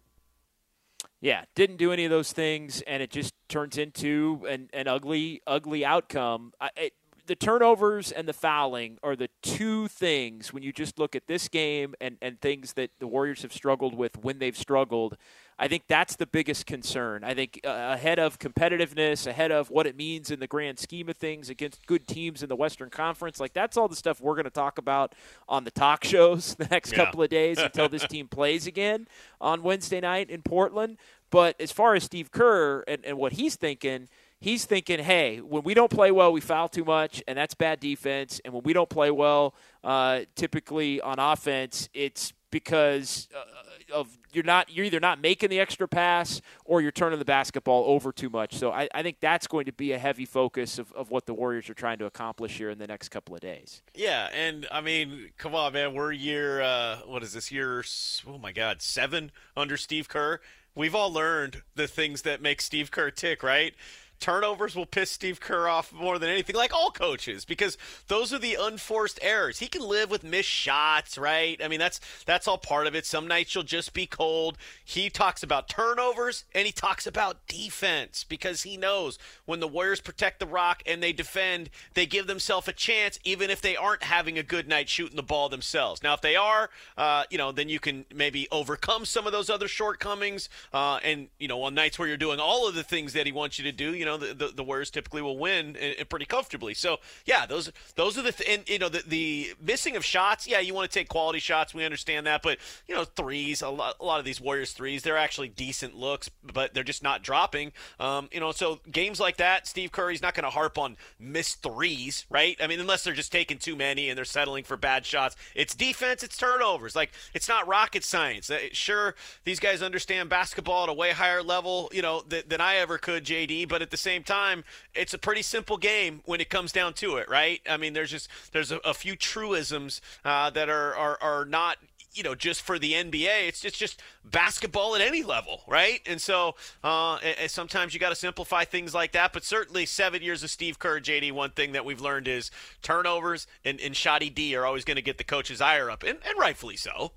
[1.20, 5.42] Yeah, didn't do any of those things, and it just turns into an, an ugly,
[5.46, 6.52] ugly outcome.
[6.60, 6.92] I, it,
[7.26, 11.48] the turnovers and the fouling are the two things when you just look at this
[11.48, 15.16] game and, and things that the Warriors have struggled with when they've struggled.
[15.58, 17.22] I think that's the biggest concern.
[17.22, 21.08] I think uh, ahead of competitiveness, ahead of what it means in the grand scheme
[21.08, 24.34] of things against good teams in the Western Conference, like that's all the stuff we're
[24.34, 25.14] going to talk about
[25.48, 27.04] on the talk shows the next Yeah.
[27.04, 29.06] couple of days until this team plays again
[29.40, 30.96] on Wednesday night in Portland.
[31.32, 35.62] But as far as Steve Kerr and, and what he's thinking, he's thinking, hey, when
[35.62, 38.38] we don't play well, we foul too much, and that's bad defense.
[38.44, 43.44] And when we don't play well, uh, typically on offense, it's because uh,
[43.92, 47.84] of you're not you're either not making the extra pass or you're turning the basketball
[47.86, 48.54] over too much.
[48.54, 51.34] So I, I think that's going to be a heavy focus of, of what the
[51.34, 53.82] Warriors are trying to accomplish here in the next couple of days.
[53.94, 55.94] Yeah, and I mean, come on, man.
[55.94, 57.84] We're year, uh, what is this year?
[58.26, 60.40] Oh my God, seven under Steve Kerr.
[60.74, 63.74] We've all learned the things that make Steve Kerr tick, right?
[64.22, 68.38] Turnovers will piss Steve Kerr off more than anything, like all coaches, because those are
[68.38, 69.58] the unforced errors.
[69.58, 71.60] He can live with missed shots, right?
[71.62, 73.04] I mean, that's that's all part of it.
[73.04, 74.58] Some nights you'll just be cold.
[74.84, 80.00] He talks about turnovers and he talks about defense because he knows when the Warriors
[80.00, 84.04] protect the rock and they defend, they give themselves a chance, even if they aren't
[84.04, 86.00] having a good night shooting the ball themselves.
[86.00, 89.50] Now, if they are, uh, you know, then you can maybe overcome some of those
[89.50, 90.48] other shortcomings.
[90.72, 93.32] Uh, and you know, on nights where you're doing all of the things that he
[93.32, 95.96] wants you to do, you know, know the, the, the Warriors typically will win and,
[95.98, 96.74] and pretty comfortably.
[96.74, 100.46] So yeah, those those are the th- and you know the the missing of shots.
[100.46, 101.74] Yeah, you want to take quality shots.
[101.74, 103.62] We understand that, but you know threes.
[103.62, 107.02] A lot, a lot of these Warriors threes, they're actually decent looks, but they're just
[107.02, 107.72] not dropping.
[107.98, 111.62] Um, you know, so games like that, Steve Curry's not going to harp on missed
[111.62, 112.56] threes, right?
[112.60, 115.36] I mean, unless they're just taking too many and they're settling for bad shots.
[115.54, 116.94] It's defense, it's turnovers.
[116.96, 118.50] Like it's not rocket science.
[118.50, 122.60] Uh, sure, these guys understand basketball at a way higher level, you know, th- than
[122.60, 123.68] I ever could, JD.
[123.68, 127.16] But at the same time, it's a pretty simple game when it comes down to
[127.16, 127.60] it, right?
[127.68, 131.78] I mean, there's just there's a, a few truisms uh, that are, are are not
[132.14, 133.48] you know, just for the NBA.
[133.48, 136.00] It's it's just basketball at any level, right?
[136.06, 139.32] And so uh, and sometimes you got to simplify things like that.
[139.32, 142.50] But certainly, seven years of Steve Kerr, JD, one thing that we've learned is
[142.82, 146.18] turnovers and, and shoddy D are always going to get the coach's ire up, and,
[146.26, 147.12] and rightfully so.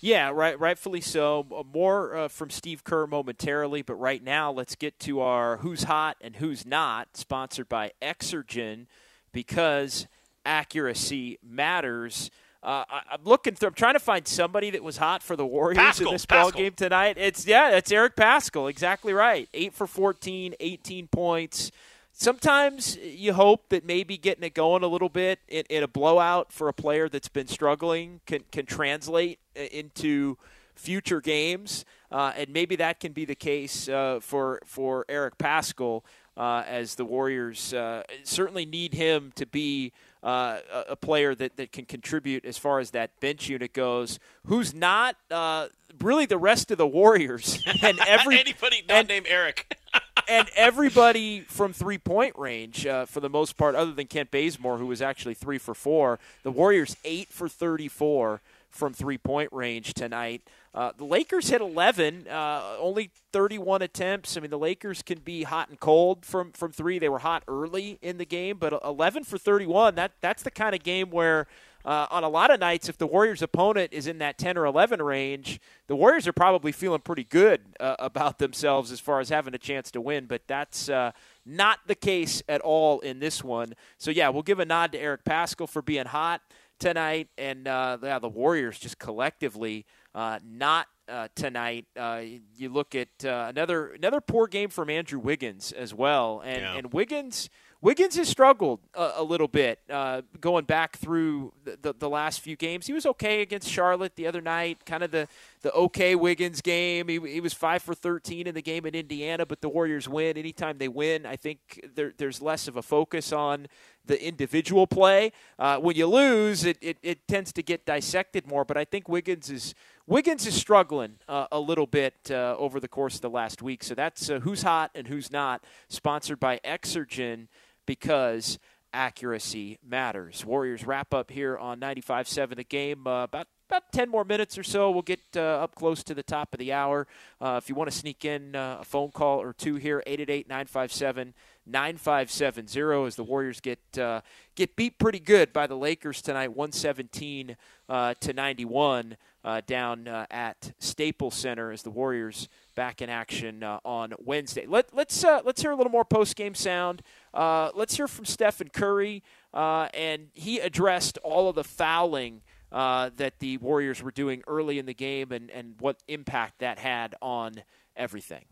[0.00, 1.46] Yeah, right, rightfully so.
[1.54, 5.84] Uh, more uh, from Steve Kerr momentarily, but right now let's get to our who's
[5.84, 8.86] hot and who's not, sponsored by Exergen,
[9.32, 10.06] because
[10.46, 12.30] accuracy matters.
[12.62, 13.68] Uh, I, am looking through.
[13.68, 16.42] I'm trying to find somebody that was hot for the Warriors Paschall, in this Paschall.
[16.42, 17.16] ball game tonight.
[17.18, 18.70] It's yeah, it's Eric Paschall.
[18.70, 19.48] Exactly right.
[19.54, 21.70] Eight for 14, 18 points.
[22.12, 26.52] Sometimes you hope that maybe getting it going a little bit in, in a blowout
[26.52, 30.36] for a player that's been struggling can can translate into
[30.74, 36.02] future games, uh, and maybe that can be the case uh, for for Eric Paschall
[36.36, 39.92] uh, as the Warriors uh, certainly need him to be
[40.22, 44.18] uh, a player that, that can contribute as far as that bench unit goes.
[44.46, 45.68] Who's not uh,
[46.00, 49.76] really the rest of the Warriors and every anybody not and, named Eric.
[50.28, 54.78] and everybody from three point range uh, for the most part, other than Kent Bazemore,
[54.78, 56.18] who was actually three for four.
[56.42, 60.42] The Warriors eight for thirty four from three point range tonight.
[60.74, 64.36] Uh, the Lakers hit 11, uh, only 31 attempts.
[64.36, 66.98] I mean, the Lakers can be hot and cold from, from three.
[66.98, 70.74] They were hot early in the game, but 11 for 31, that, that's the kind
[70.74, 71.46] of game where
[71.84, 74.66] uh, on a lot of nights, if the Warriors' opponent is in that 10 or
[74.66, 79.30] 11 range, the Warriors are probably feeling pretty good uh, about themselves as far as
[79.30, 80.26] having a chance to win.
[80.26, 81.12] But that's uh,
[81.46, 83.74] not the case at all in this one.
[83.96, 86.42] So, yeah, we'll give a nod to Eric Paschall for being hot
[86.78, 87.28] tonight.
[87.36, 91.86] And uh, yeah, the Warriors just collectively uh, not uh, tonight.
[91.96, 92.22] Uh,
[92.56, 96.76] you look at uh, another another poor game from Andrew Wiggins as well, and Yeah.
[96.76, 97.48] and Wiggins.
[97.80, 102.40] Wiggins has struggled a, a little bit uh, going back through the, the, the last
[102.40, 102.88] few games.
[102.88, 105.28] He was okay against Charlotte the other night, kind of the,
[105.62, 107.06] the okay Wiggins game.
[107.06, 110.36] He, he was 5 for 13 in the game in Indiana, but the Warriors win.
[110.36, 113.68] Anytime they win, I think there, there's less of a focus on
[114.04, 115.30] the individual play.
[115.56, 119.08] Uh, when you lose, it, it, it tends to get dissected more, but I think
[119.08, 119.74] Wiggins is
[120.06, 123.84] Wiggins is struggling uh, a little bit uh, over the course of the last week.
[123.84, 127.48] So that's uh, who's hot and who's not, sponsored by Exergen
[127.88, 128.58] because
[128.92, 130.44] accuracy matters.
[130.44, 133.06] Warriors wrap up here on 95 7 the game.
[133.06, 134.90] Uh, about about 10 more minutes or so.
[134.90, 137.06] We'll get uh, up close to the top of the hour.
[137.40, 140.48] Uh, if you want to sneak in uh, a phone call or two here, 888
[140.48, 141.34] 957
[141.66, 144.22] 9570 as the Warriors get uh,
[144.54, 147.56] get beat pretty good by the Lakers tonight, 117
[147.90, 154.14] uh, to 91 uh, down at Staples Center as the Warriors back in action on
[154.18, 154.64] Wednesday.
[154.66, 157.02] Let, let's let's hear a little more post game sound.
[157.34, 159.22] Uh, let's hear from Stephen Curry,
[159.54, 162.42] uh, and he addressed all of the fouling.
[162.70, 166.78] Uh, that the Warriors were doing early in the game and, and what impact that
[166.78, 167.54] had on
[167.96, 168.44] everything.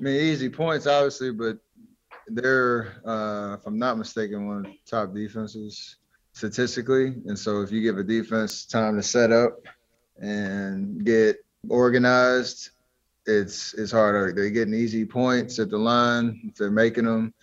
[0.00, 1.58] I mean, easy points, obviously, but
[2.28, 5.96] they're, uh, if I'm not mistaken, one of the top defenses
[6.32, 7.08] statistically.
[7.26, 9.66] And so if you give a defense time to set up
[10.16, 11.36] and get
[11.68, 12.70] organized,
[13.26, 14.32] it's it's harder.
[14.32, 17.34] They're getting easy points at the line if they're making them,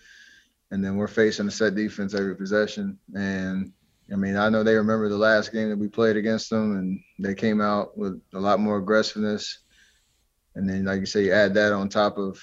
[0.70, 2.98] and then we're facing a set defense every possession.
[3.14, 3.72] And
[4.12, 7.00] I mean, I know they remember the last game that we played against them, and
[7.18, 9.58] they came out with a lot more aggressiveness.
[10.54, 12.40] And then, like you say, you add that on top of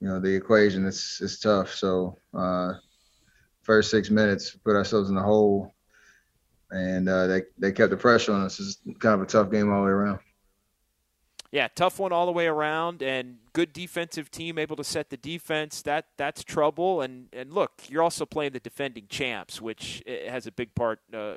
[0.00, 0.86] you know the equation.
[0.86, 1.72] It's it's tough.
[1.74, 2.74] So uh,
[3.62, 5.72] first six minutes, put ourselves in the hole,
[6.70, 8.58] and uh, they they kept the pressure on us.
[8.58, 10.18] It's kind of a tough game all the way around.
[11.52, 15.18] Yeah, tough one all the way around, and good defensive team able to set the
[15.18, 15.82] defense.
[15.82, 17.02] That that's trouble.
[17.02, 21.00] And and look, you're also playing the defending champs, which has a big part.
[21.12, 21.34] Uh,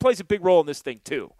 [0.00, 1.32] plays a big role in this thing too.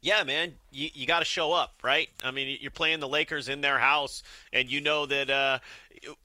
[0.00, 2.08] Yeah, man, you, you got to show up, right?
[2.22, 5.58] I mean, you're playing the Lakers in their house, and you know that uh,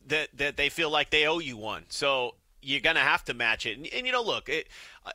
[0.08, 1.86] that that they feel like they owe you one.
[1.88, 3.78] So you're gonna have to match it.
[3.78, 4.68] And, and you know, look, it,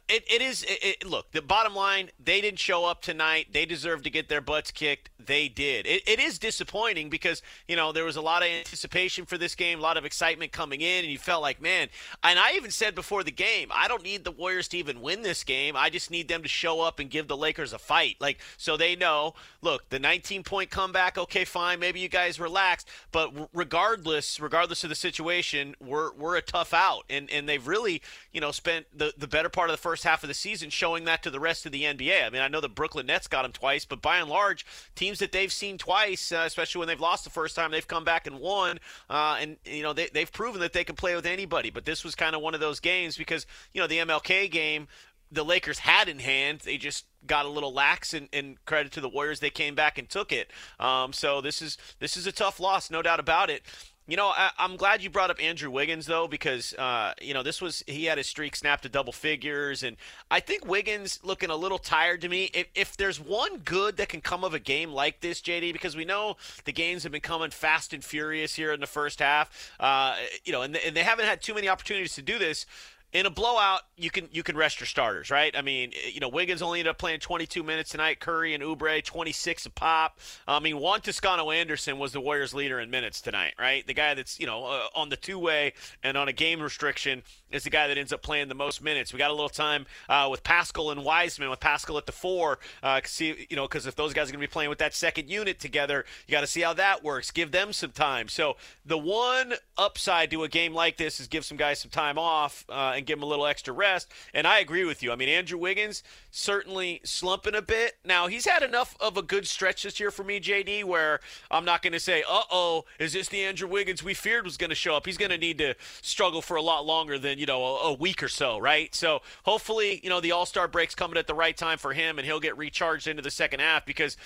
[0.09, 0.62] it, it is.
[0.64, 3.48] It, it, look, the bottom line, they didn't show up tonight.
[3.53, 5.11] They deserve to get their butts kicked.
[5.18, 5.87] They did.
[5.87, 9.55] It, it is disappointing because you know there was a lot of anticipation for this
[9.55, 11.88] game, a lot of excitement coming in, and you felt like, man.
[12.22, 15.22] And I even said before the game, I don't need the Warriors to even win
[15.22, 15.74] this game.
[15.74, 18.77] I just need them to show up and give the Lakers a fight, like so
[18.77, 19.35] they know.
[19.62, 21.81] Look, the 19 point comeback, okay, fine.
[21.81, 27.05] Maybe you guys relaxed, but regardless, regardless of the situation, we're we're a tough out,
[27.09, 30.22] and and they've really you know spent the the better part of the first half
[30.22, 32.26] of the season showing that to the rest of the NBA.
[32.26, 35.18] I mean, I know the Brooklyn Nets got them twice, but by and large, teams
[35.20, 38.26] that they've seen twice, uh, especially when they've lost the first time, they've come back
[38.26, 38.79] and won.
[39.09, 41.70] Uh, and you know, they, they've proven that they can play with anybody.
[41.70, 44.89] But this was kind of one of those games because you know the MLK game,
[45.31, 46.61] the Lakers had in hand.
[46.61, 49.99] They just got a little lax, and, and credit to the Warriors, they came back
[49.99, 50.51] and took it.
[50.79, 53.62] Um, so this is this is a tough loss, no doubt about it.
[54.09, 57.42] You know, I, am glad you brought up Andrew Wiggins though, because uh, you know
[57.42, 59.98] this was he had his streak snapped to double figures, and
[60.30, 62.50] I think Wiggins looking a little tired to me.
[62.54, 65.94] If, if there's one good that can come of a game like this, JD, because
[65.94, 69.70] we know the games have been coming fast and furious here in the first half,
[69.78, 72.64] uh, you know, and, and they haven't had too many opportunities to do this
[73.12, 75.56] in a blowout, you can you can rest your starters, right?
[75.56, 78.20] I mean, you know, Wiggins only ended up playing 22 minutes tonight.
[78.20, 80.18] Curry and Oubre 26 a pop.
[80.46, 83.86] I mean, Juan Toscano Anderson was the Warriors' leader in minutes tonight, right?
[83.86, 87.22] The guy that's you know uh, on the two way and on a game restriction
[87.51, 89.12] is the guy that ends up playing the most minutes.
[89.12, 92.59] We got a little time uh, with Paschall and Wiseman, with Paschall at the four.
[92.82, 94.94] Uh, see, you know, because if those guys are going to be playing with that
[94.94, 97.30] second unit together, you got to see how that works.
[97.30, 98.28] Give them some time.
[98.28, 102.18] So the one upside to a game like this is give some guys some time
[102.18, 104.11] off uh, and give them a little extra rest.
[104.34, 105.12] And I agree with you.
[105.12, 107.96] I mean, Andrew Wiggins certainly slumping a bit.
[108.05, 111.20] Now he's had enough of a good stretch this year for me, JD, where
[111.51, 114.57] I'm not going to say, "Uh oh, is this the Andrew Wiggins we feared was
[114.57, 117.38] going to show up?" He's going to need to struggle for a lot longer than
[117.39, 118.95] you know a, a week or so, right?
[118.95, 122.18] So hopefully, you know, the All Star break's coming at the right time for him,
[122.18, 124.16] and he'll get recharged into the second half because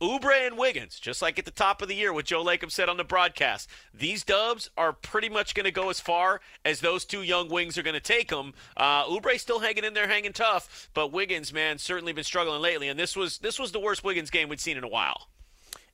[0.00, 2.88] Oubre and Wiggins, just like at the top of the year, what Joe Lacob said
[2.88, 7.04] on the broadcast, these dubs are pretty much going to go as far as those
[7.04, 8.54] two young wings are going to take them.
[8.78, 12.88] Uh, Oubre still hanging in there, hanging tough, but Wiggins, man, certainly been struggling lately,
[12.88, 15.28] and this was this was the worst Wiggins game we'd seen in a while.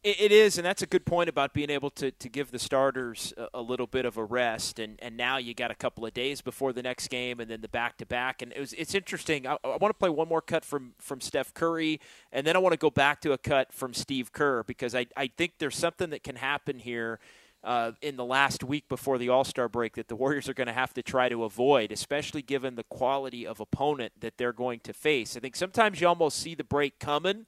[0.03, 2.59] It, it is, and that's a good point about being able to, to give the
[2.59, 4.79] starters a, a, little bit of a rest.
[4.79, 7.61] And, and now you got a couple of days before the next game, and then
[7.61, 8.43] the back to back.
[8.43, 9.47] And it was it's interesting.
[9.47, 12.01] I, I want to play one more cut from from Steph Curry,
[12.33, 15.07] and then I want to go back to a cut from Steve Kerr because I
[15.17, 17.19] I think there's something that can happen here.
[17.65, 20.69] Uh, in the last week before the All Star break that the Warriors are going
[20.69, 24.79] to have to try to avoid, especially given the quality of opponent that they're going
[24.81, 25.37] to face.
[25.37, 27.47] I think sometimes you almost see the break coming,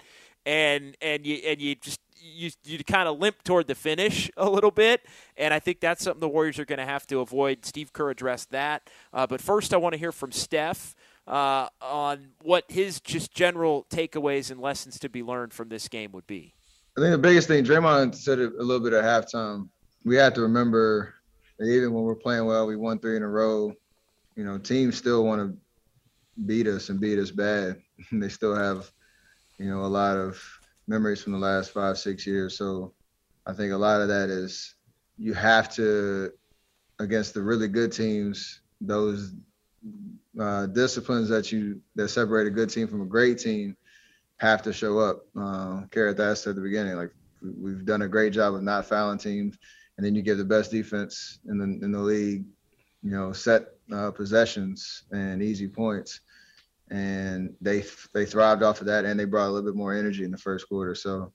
[0.49, 4.49] and and you and you just you you kind of limp toward the finish a
[4.49, 5.05] little bit,
[5.37, 7.65] and I think that's something the Warriors are going to have to avoid.
[7.65, 10.95] Steve Kerr addressed that, uh, but first I want to hear from Steph
[11.27, 16.13] uh, on what his just general takeaways and lessons to be learned from this game
[16.13, 16.55] would be.
[16.97, 19.69] I think the biggest thing Draymond said it a little bit at halftime.
[20.05, 21.15] We have to remember
[21.59, 23.75] that even when we're playing well, we won three in a row.
[24.35, 25.57] You know, teams still want to
[26.47, 27.83] beat us and beat us bad.
[28.13, 28.91] they still have,
[29.59, 30.41] you know, a lot of
[30.87, 32.57] memories from the last five, six years.
[32.57, 32.95] So
[33.47, 34.75] I think a lot of that is
[35.17, 36.33] you have to,
[36.99, 39.35] against the really good teams, those
[40.41, 43.77] uh, disciplines that you that separate a good team from a great team
[44.39, 45.25] have to show up.
[45.39, 47.11] Uh, Carrot that said at the beginning, like
[47.43, 49.59] we've done a great job of not fouling teams,
[49.97, 52.45] and then you give the best defense in the in the league,
[53.03, 56.21] you know, set uh, possessions and easy points
[56.91, 57.85] and they
[58.15, 60.39] they thrived off of that, and they brought a little bit more energy in the
[60.39, 60.95] first quarter.
[60.95, 61.33] So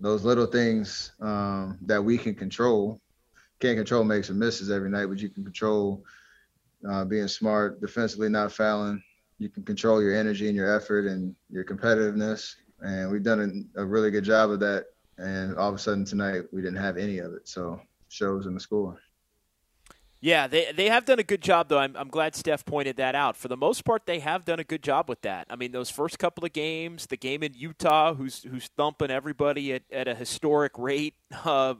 [0.00, 3.00] those little things um, that we can control,
[3.60, 6.04] can't control makes and misses every night, but you can control
[6.88, 9.02] uh, being smart defensively, not fouling.
[9.38, 13.82] You can control your energy and your effort and your competitiveness, and we've done a,
[13.82, 14.86] a really good job of that.
[15.18, 17.46] And all of a sudden tonight, we didn't have any of it.
[17.46, 18.98] So shows in the score.
[20.24, 21.80] Yeah, they they have done a good job though.
[21.80, 23.36] I'm I'm glad Steph pointed that out.
[23.36, 25.48] For the most part, they have done a good job with that.
[25.50, 29.74] I mean, those first couple of games, the game in Utah, who's who's thumping everybody
[29.74, 31.14] at, at a historic rate,
[31.44, 31.74] uh,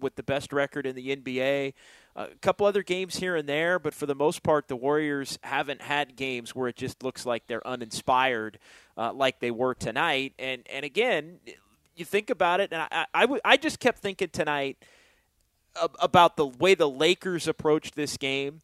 [0.00, 1.74] with the best record in the NBA.
[2.16, 5.82] A couple other games here and there, but for the most part, the Warriors haven't
[5.82, 8.58] had games where it just looks like they're uninspired,
[8.96, 10.32] uh, like they were tonight.
[10.38, 11.40] And and again,
[11.94, 12.88] you think about it, and
[13.44, 14.78] I just kept thinking tonight
[16.00, 18.60] about the way the Lakers approached this game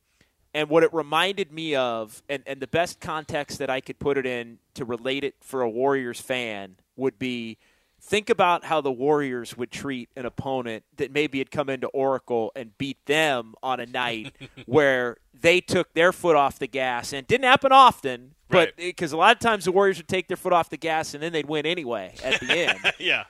[0.55, 4.19] and what it reminded me of, and, and the best context that I could put
[4.19, 7.57] it in to relate it for a Warriors fan would be
[8.03, 12.53] think about how the Warriors would treat an opponent that maybe had come into Oracle
[12.57, 14.35] and beat them on a night
[14.67, 17.13] where they took their foot off the gas.
[17.13, 20.37] And didn't happen often, but because a lot of times the Warriors would take their
[20.37, 22.79] foot off the gas and then they'd win anyway at the end.
[22.99, 23.25] yeah.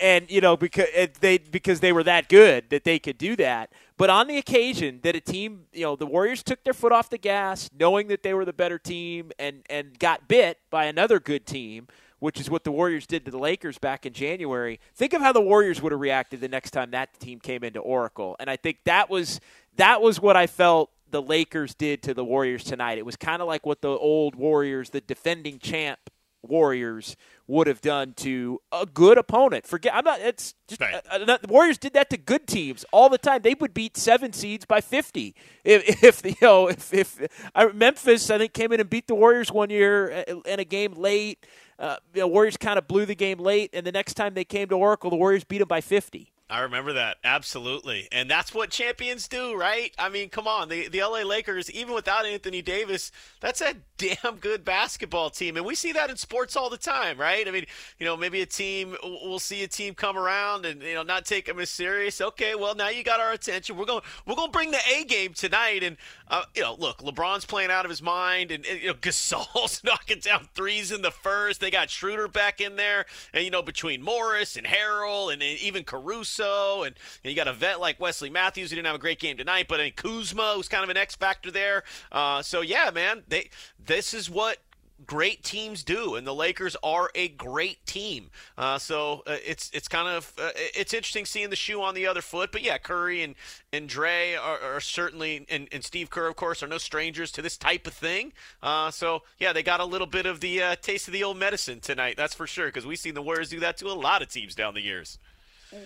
[0.00, 0.86] And you know because
[1.20, 3.70] they because they were that good that they could do that.
[3.96, 7.10] But on the occasion that a team, you know, the Warriors took their foot off
[7.10, 11.18] the gas, knowing that they were the better team, and and got bit by another
[11.18, 11.88] good team,
[12.20, 14.78] which is what the Warriors did to the Lakers back in January.
[14.94, 17.80] Think of how the Warriors would have reacted the next time that team came into
[17.80, 18.36] Oracle.
[18.38, 19.40] And I think that was
[19.76, 22.98] that was what I felt the Lakers did to the Warriors tonight.
[22.98, 25.98] It was kind of like what the old Warriors, the defending champ
[26.42, 27.16] Warriors
[27.48, 29.66] would have done to a good opponent.
[29.66, 30.20] Forget I'm not.
[30.20, 30.94] It's just Right.
[30.94, 33.42] uh, uh, the Warriors did that to good teams all the time.
[33.42, 35.34] They would beat seven seeds by 50
[35.64, 37.18] if, if you know if if
[37.54, 40.64] I, Memphis I think came in and beat the Warriors one year uh, in a
[40.64, 41.44] game late.
[41.78, 44.68] Uh, the Warriors kind of blew the game late, and the next time they came
[44.68, 46.32] to Oracle, the Warriors beat them by 50.
[46.50, 49.92] I remember that absolutely, and that's what champions do, right?
[49.98, 54.36] I mean, come on, the the LA Lakers, even without Anthony Davis, that's a damn
[54.36, 57.46] good basketball team, and we see that in sports all the time, right?
[57.46, 57.66] I mean,
[57.98, 61.26] you know, maybe a team we'll see a team come around and you know not
[61.26, 62.20] take them as serious.
[62.20, 63.76] Okay, well now you got our attention.
[63.76, 65.96] We're going we're going to bring the A game tonight, and
[66.30, 69.82] uh, you know, look, LeBron's playing out of his mind, and, and you know Gasol's
[69.84, 71.60] knocking down threes in the first.
[71.60, 75.58] They got Schroeder back in there, and you know between Morris and Harrell and, and
[75.58, 79.00] even Caruso, and, and you got a vet like Wesley Matthews who didn't have a
[79.00, 81.84] great game tonight, but I mean, Kuzma who's kind of an X factor there.
[82.12, 83.50] Uh, so yeah, man, they
[83.84, 84.58] this is what
[85.06, 88.30] great teams do, and the Lakers are a great team.
[88.56, 92.06] Uh, so uh, it's it's kind of uh, it's interesting seeing the shoe on the
[92.06, 92.52] other foot.
[92.52, 93.34] But yeah, Curry and
[93.72, 97.42] and Dre are, are certainly and, and Steve Kerr, of course, are no strangers to
[97.42, 98.32] this type of thing.
[98.62, 101.38] Uh, so yeah, they got a little bit of the uh, taste of the old
[101.38, 102.16] medicine tonight.
[102.16, 104.54] That's for sure because we've seen the Warriors do that to a lot of teams
[104.54, 105.18] down the years.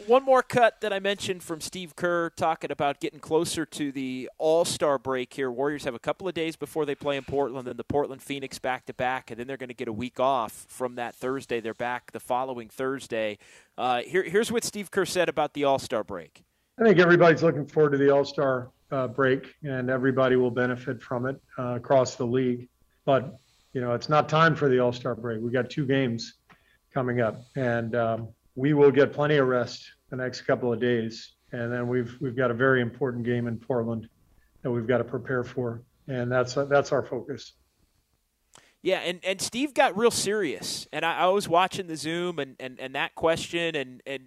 [0.06, 4.30] One more cut that I mentioned from Steve Kerr talking about getting closer to the
[4.38, 5.50] All Star break here.
[5.50, 8.60] Warriors have a couple of days before they play in Portland, then the Portland Phoenix
[8.60, 11.60] back to back, and then they're going to get a week off from that Thursday.
[11.60, 13.38] They're back the following Thursday.
[13.76, 16.44] Uh, here, here's what Steve Kerr said about the All Star break.
[16.78, 21.02] I think everybody's looking forward to the All Star uh, break, and everybody will benefit
[21.02, 22.68] from it uh, across the league.
[23.04, 23.36] But
[23.72, 25.42] you know, it's not time for the All Star break.
[25.42, 26.34] We got two games
[26.94, 31.32] coming up, and um, we will get plenty of rest the next couple of days.
[31.52, 34.08] And then we've we've got a very important game in Portland
[34.62, 37.52] that we've got to prepare for, and that's that's our focus.
[38.82, 42.56] Yeah, and, and Steve got real serious, and I, I was watching the Zoom and,
[42.58, 44.24] and, and that question, and and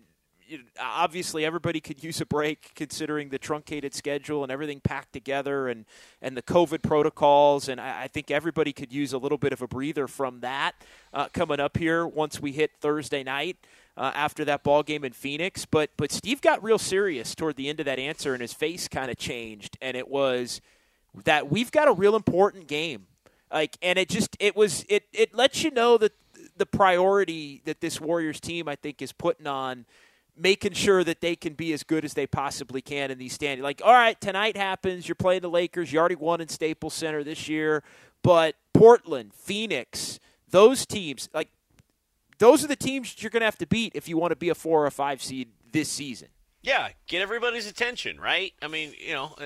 [0.48, 5.12] you know, obviously everybody could use a break considering the truncated schedule and everything packed
[5.12, 5.86] together, and
[6.22, 9.62] and the COVID protocols, and I, I think everybody could use a little bit of
[9.62, 10.74] a breather from that
[11.14, 13.58] uh, coming up here once we hit Thursday night.
[13.98, 17.70] Uh, after that ball game in Phoenix, but but Steve got real serious toward the
[17.70, 20.60] end of that answer, and his face kind of changed, and it was
[21.24, 23.08] that we've got a real important game.
[23.50, 26.12] Like and it just it was it it lets you know that
[26.58, 29.86] the priority that this warriors team i think is putting on
[30.38, 33.64] making sure that they can be as good as they possibly can in these standings
[33.64, 37.24] like all right tonight happens you're playing the lakers you already won in staples center
[37.24, 37.84] this year
[38.22, 40.20] but portland phoenix
[40.50, 41.50] those teams like
[42.40, 44.50] those are the teams you're going to have to beat if you want to be
[44.50, 46.30] a four or five seed this season
[46.62, 48.54] Yeah, get everybody's attention, right?
[48.62, 49.46] I mean, you know, uh,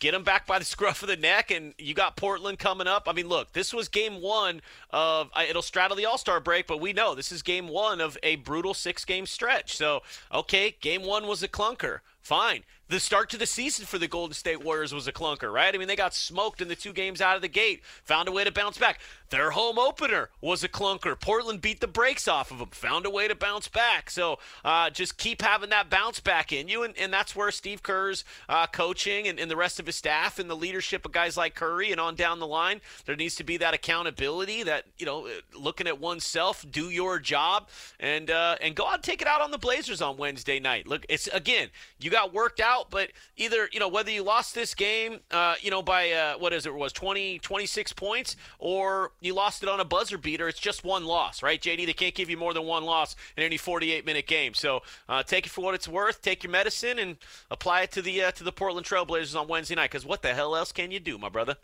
[0.00, 3.04] get them back by the scruff of the neck, and you got Portland coming up.
[3.06, 6.80] I mean, look, this was game one of it'll straddle the All Star break, but
[6.80, 9.76] we know this is game one of a brutal six game stretch.
[9.76, 10.02] So,
[10.32, 12.00] okay, game one was a clunker.
[12.20, 12.64] Fine.
[12.88, 15.74] The start to the season for the Golden State Warriors was a clunker, right?
[15.74, 18.32] I mean, they got smoked in the two games out of the gate, found a
[18.32, 19.00] way to bounce back.
[19.30, 21.18] Their home opener was a clunker.
[21.18, 24.08] Portland beat the brakes off of them, found a way to bounce back.
[24.08, 27.82] So uh, just keep having that bounce back in you, and, and that's where Steve
[27.82, 31.36] Kerr's uh, coaching and, and the rest of his staff and the leadership of guys
[31.36, 35.06] like Curry and on down the line, there needs to be that accountability, that you
[35.06, 35.28] know,
[35.58, 37.68] looking at oneself, do your job,
[37.98, 40.86] and uh, and go out and take it out on the Blazers on Wednesday night.
[40.86, 44.74] Look, it's again, you got worked out, but either you know whether you lost this
[44.74, 49.34] game, uh, you know by uh, what is it, was 20, 26 points, or you
[49.34, 50.48] lost it on a buzzer beater.
[50.48, 51.86] It's just one loss, right, JD?
[51.86, 54.54] They can't give you more than one loss in any forty-eight minute game.
[54.54, 56.22] So uh, take it for what it's worth.
[56.22, 57.16] Take your medicine and
[57.50, 59.90] apply it to the uh, to the Portland Trailblazers on Wednesday night.
[59.90, 61.56] Because what the hell else can you do, my brother?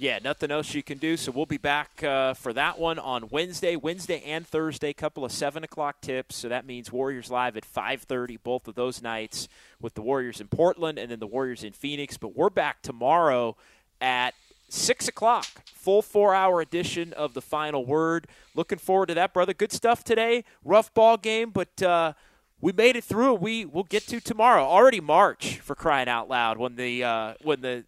[0.00, 1.16] Yeah, nothing else you can do.
[1.16, 4.92] So we'll be back uh, for that one on Wednesday, Wednesday and Thursday.
[4.92, 6.36] Couple of seven o'clock tips.
[6.36, 9.48] So that means Warriors live at five thirty both of those nights
[9.80, 12.16] with the Warriors in Portland and then the Warriors in Phoenix.
[12.16, 13.56] But we're back tomorrow
[14.00, 14.34] at
[14.68, 18.28] 6 o'clock, full four hour edition of the final word.
[18.54, 19.52] Looking forward to that, brother.
[19.52, 20.44] Good stuff today.
[20.64, 21.82] Rough ball game, but.
[21.82, 22.12] Uh,
[22.60, 23.34] we made it through.
[23.34, 24.64] We will get to tomorrow.
[24.64, 27.84] Already March for crying out loud when the uh, when the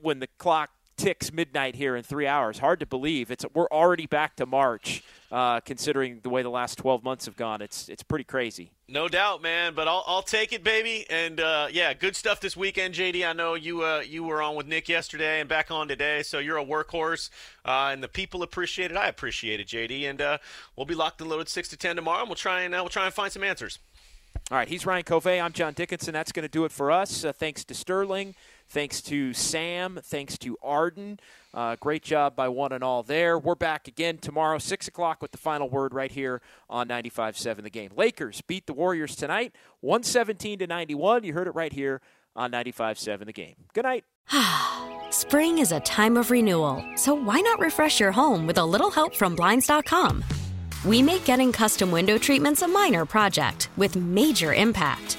[0.00, 0.70] when the clock
[1.02, 2.58] ticks midnight here in three hours.
[2.58, 3.32] Hard to believe.
[3.32, 7.36] It's we're already back to March, uh, considering the way the last 12 months have
[7.36, 7.60] gone.
[7.60, 8.70] It's it's pretty crazy.
[8.88, 9.74] No doubt, man.
[9.74, 11.04] But I'll, I'll take it, baby.
[11.10, 13.28] And uh, yeah, good stuff this weekend, JD.
[13.28, 16.38] I know you uh, you were on with Nick yesterday and back on today, so
[16.38, 17.30] you're a workhorse,
[17.64, 18.96] uh, and the people appreciate it.
[18.96, 20.08] I appreciate it, JD.
[20.08, 20.38] And uh,
[20.76, 22.20] we'll be locked and loaded six to ten tomorrow.
[22.20, 23.80] And we'll try and uh, we'll try and find some answers.
[24.50, 25.40] All right, he's Ryan Covey.
[25.40, 26.12] I'm John Dickinson.
[26.12, 27.24] That's going to do it for us.
[27.24, 28.34] Uh, thanks to Sterling.
[28.68, 30.00] Thanks to Sam.
[30.02, 31.20] Thanks to Arden.
[31.54, 33.38] Uh, great job by one and all there.
[33.38, 36.40] We're back again tomorrow, 6 o'clock, with the final word right here
[36.70, 37.90] on 95 7 The Game.
[37.96, 41.24] Lakers beat the Warriors tonight, 117 to 91.
[41.24, 42.00] You heard it right here
[42.34, 43.56] on 95 7 The Game.
[43.74, 44.04] Good night.
[45.10, 48.90] Spring is a time of renewal, so why not refresh your home with a little
[48.90, 50.24] help from Blinds.com?
[50.84, 55.18] We make getting custom window treatments a minor project with major impact.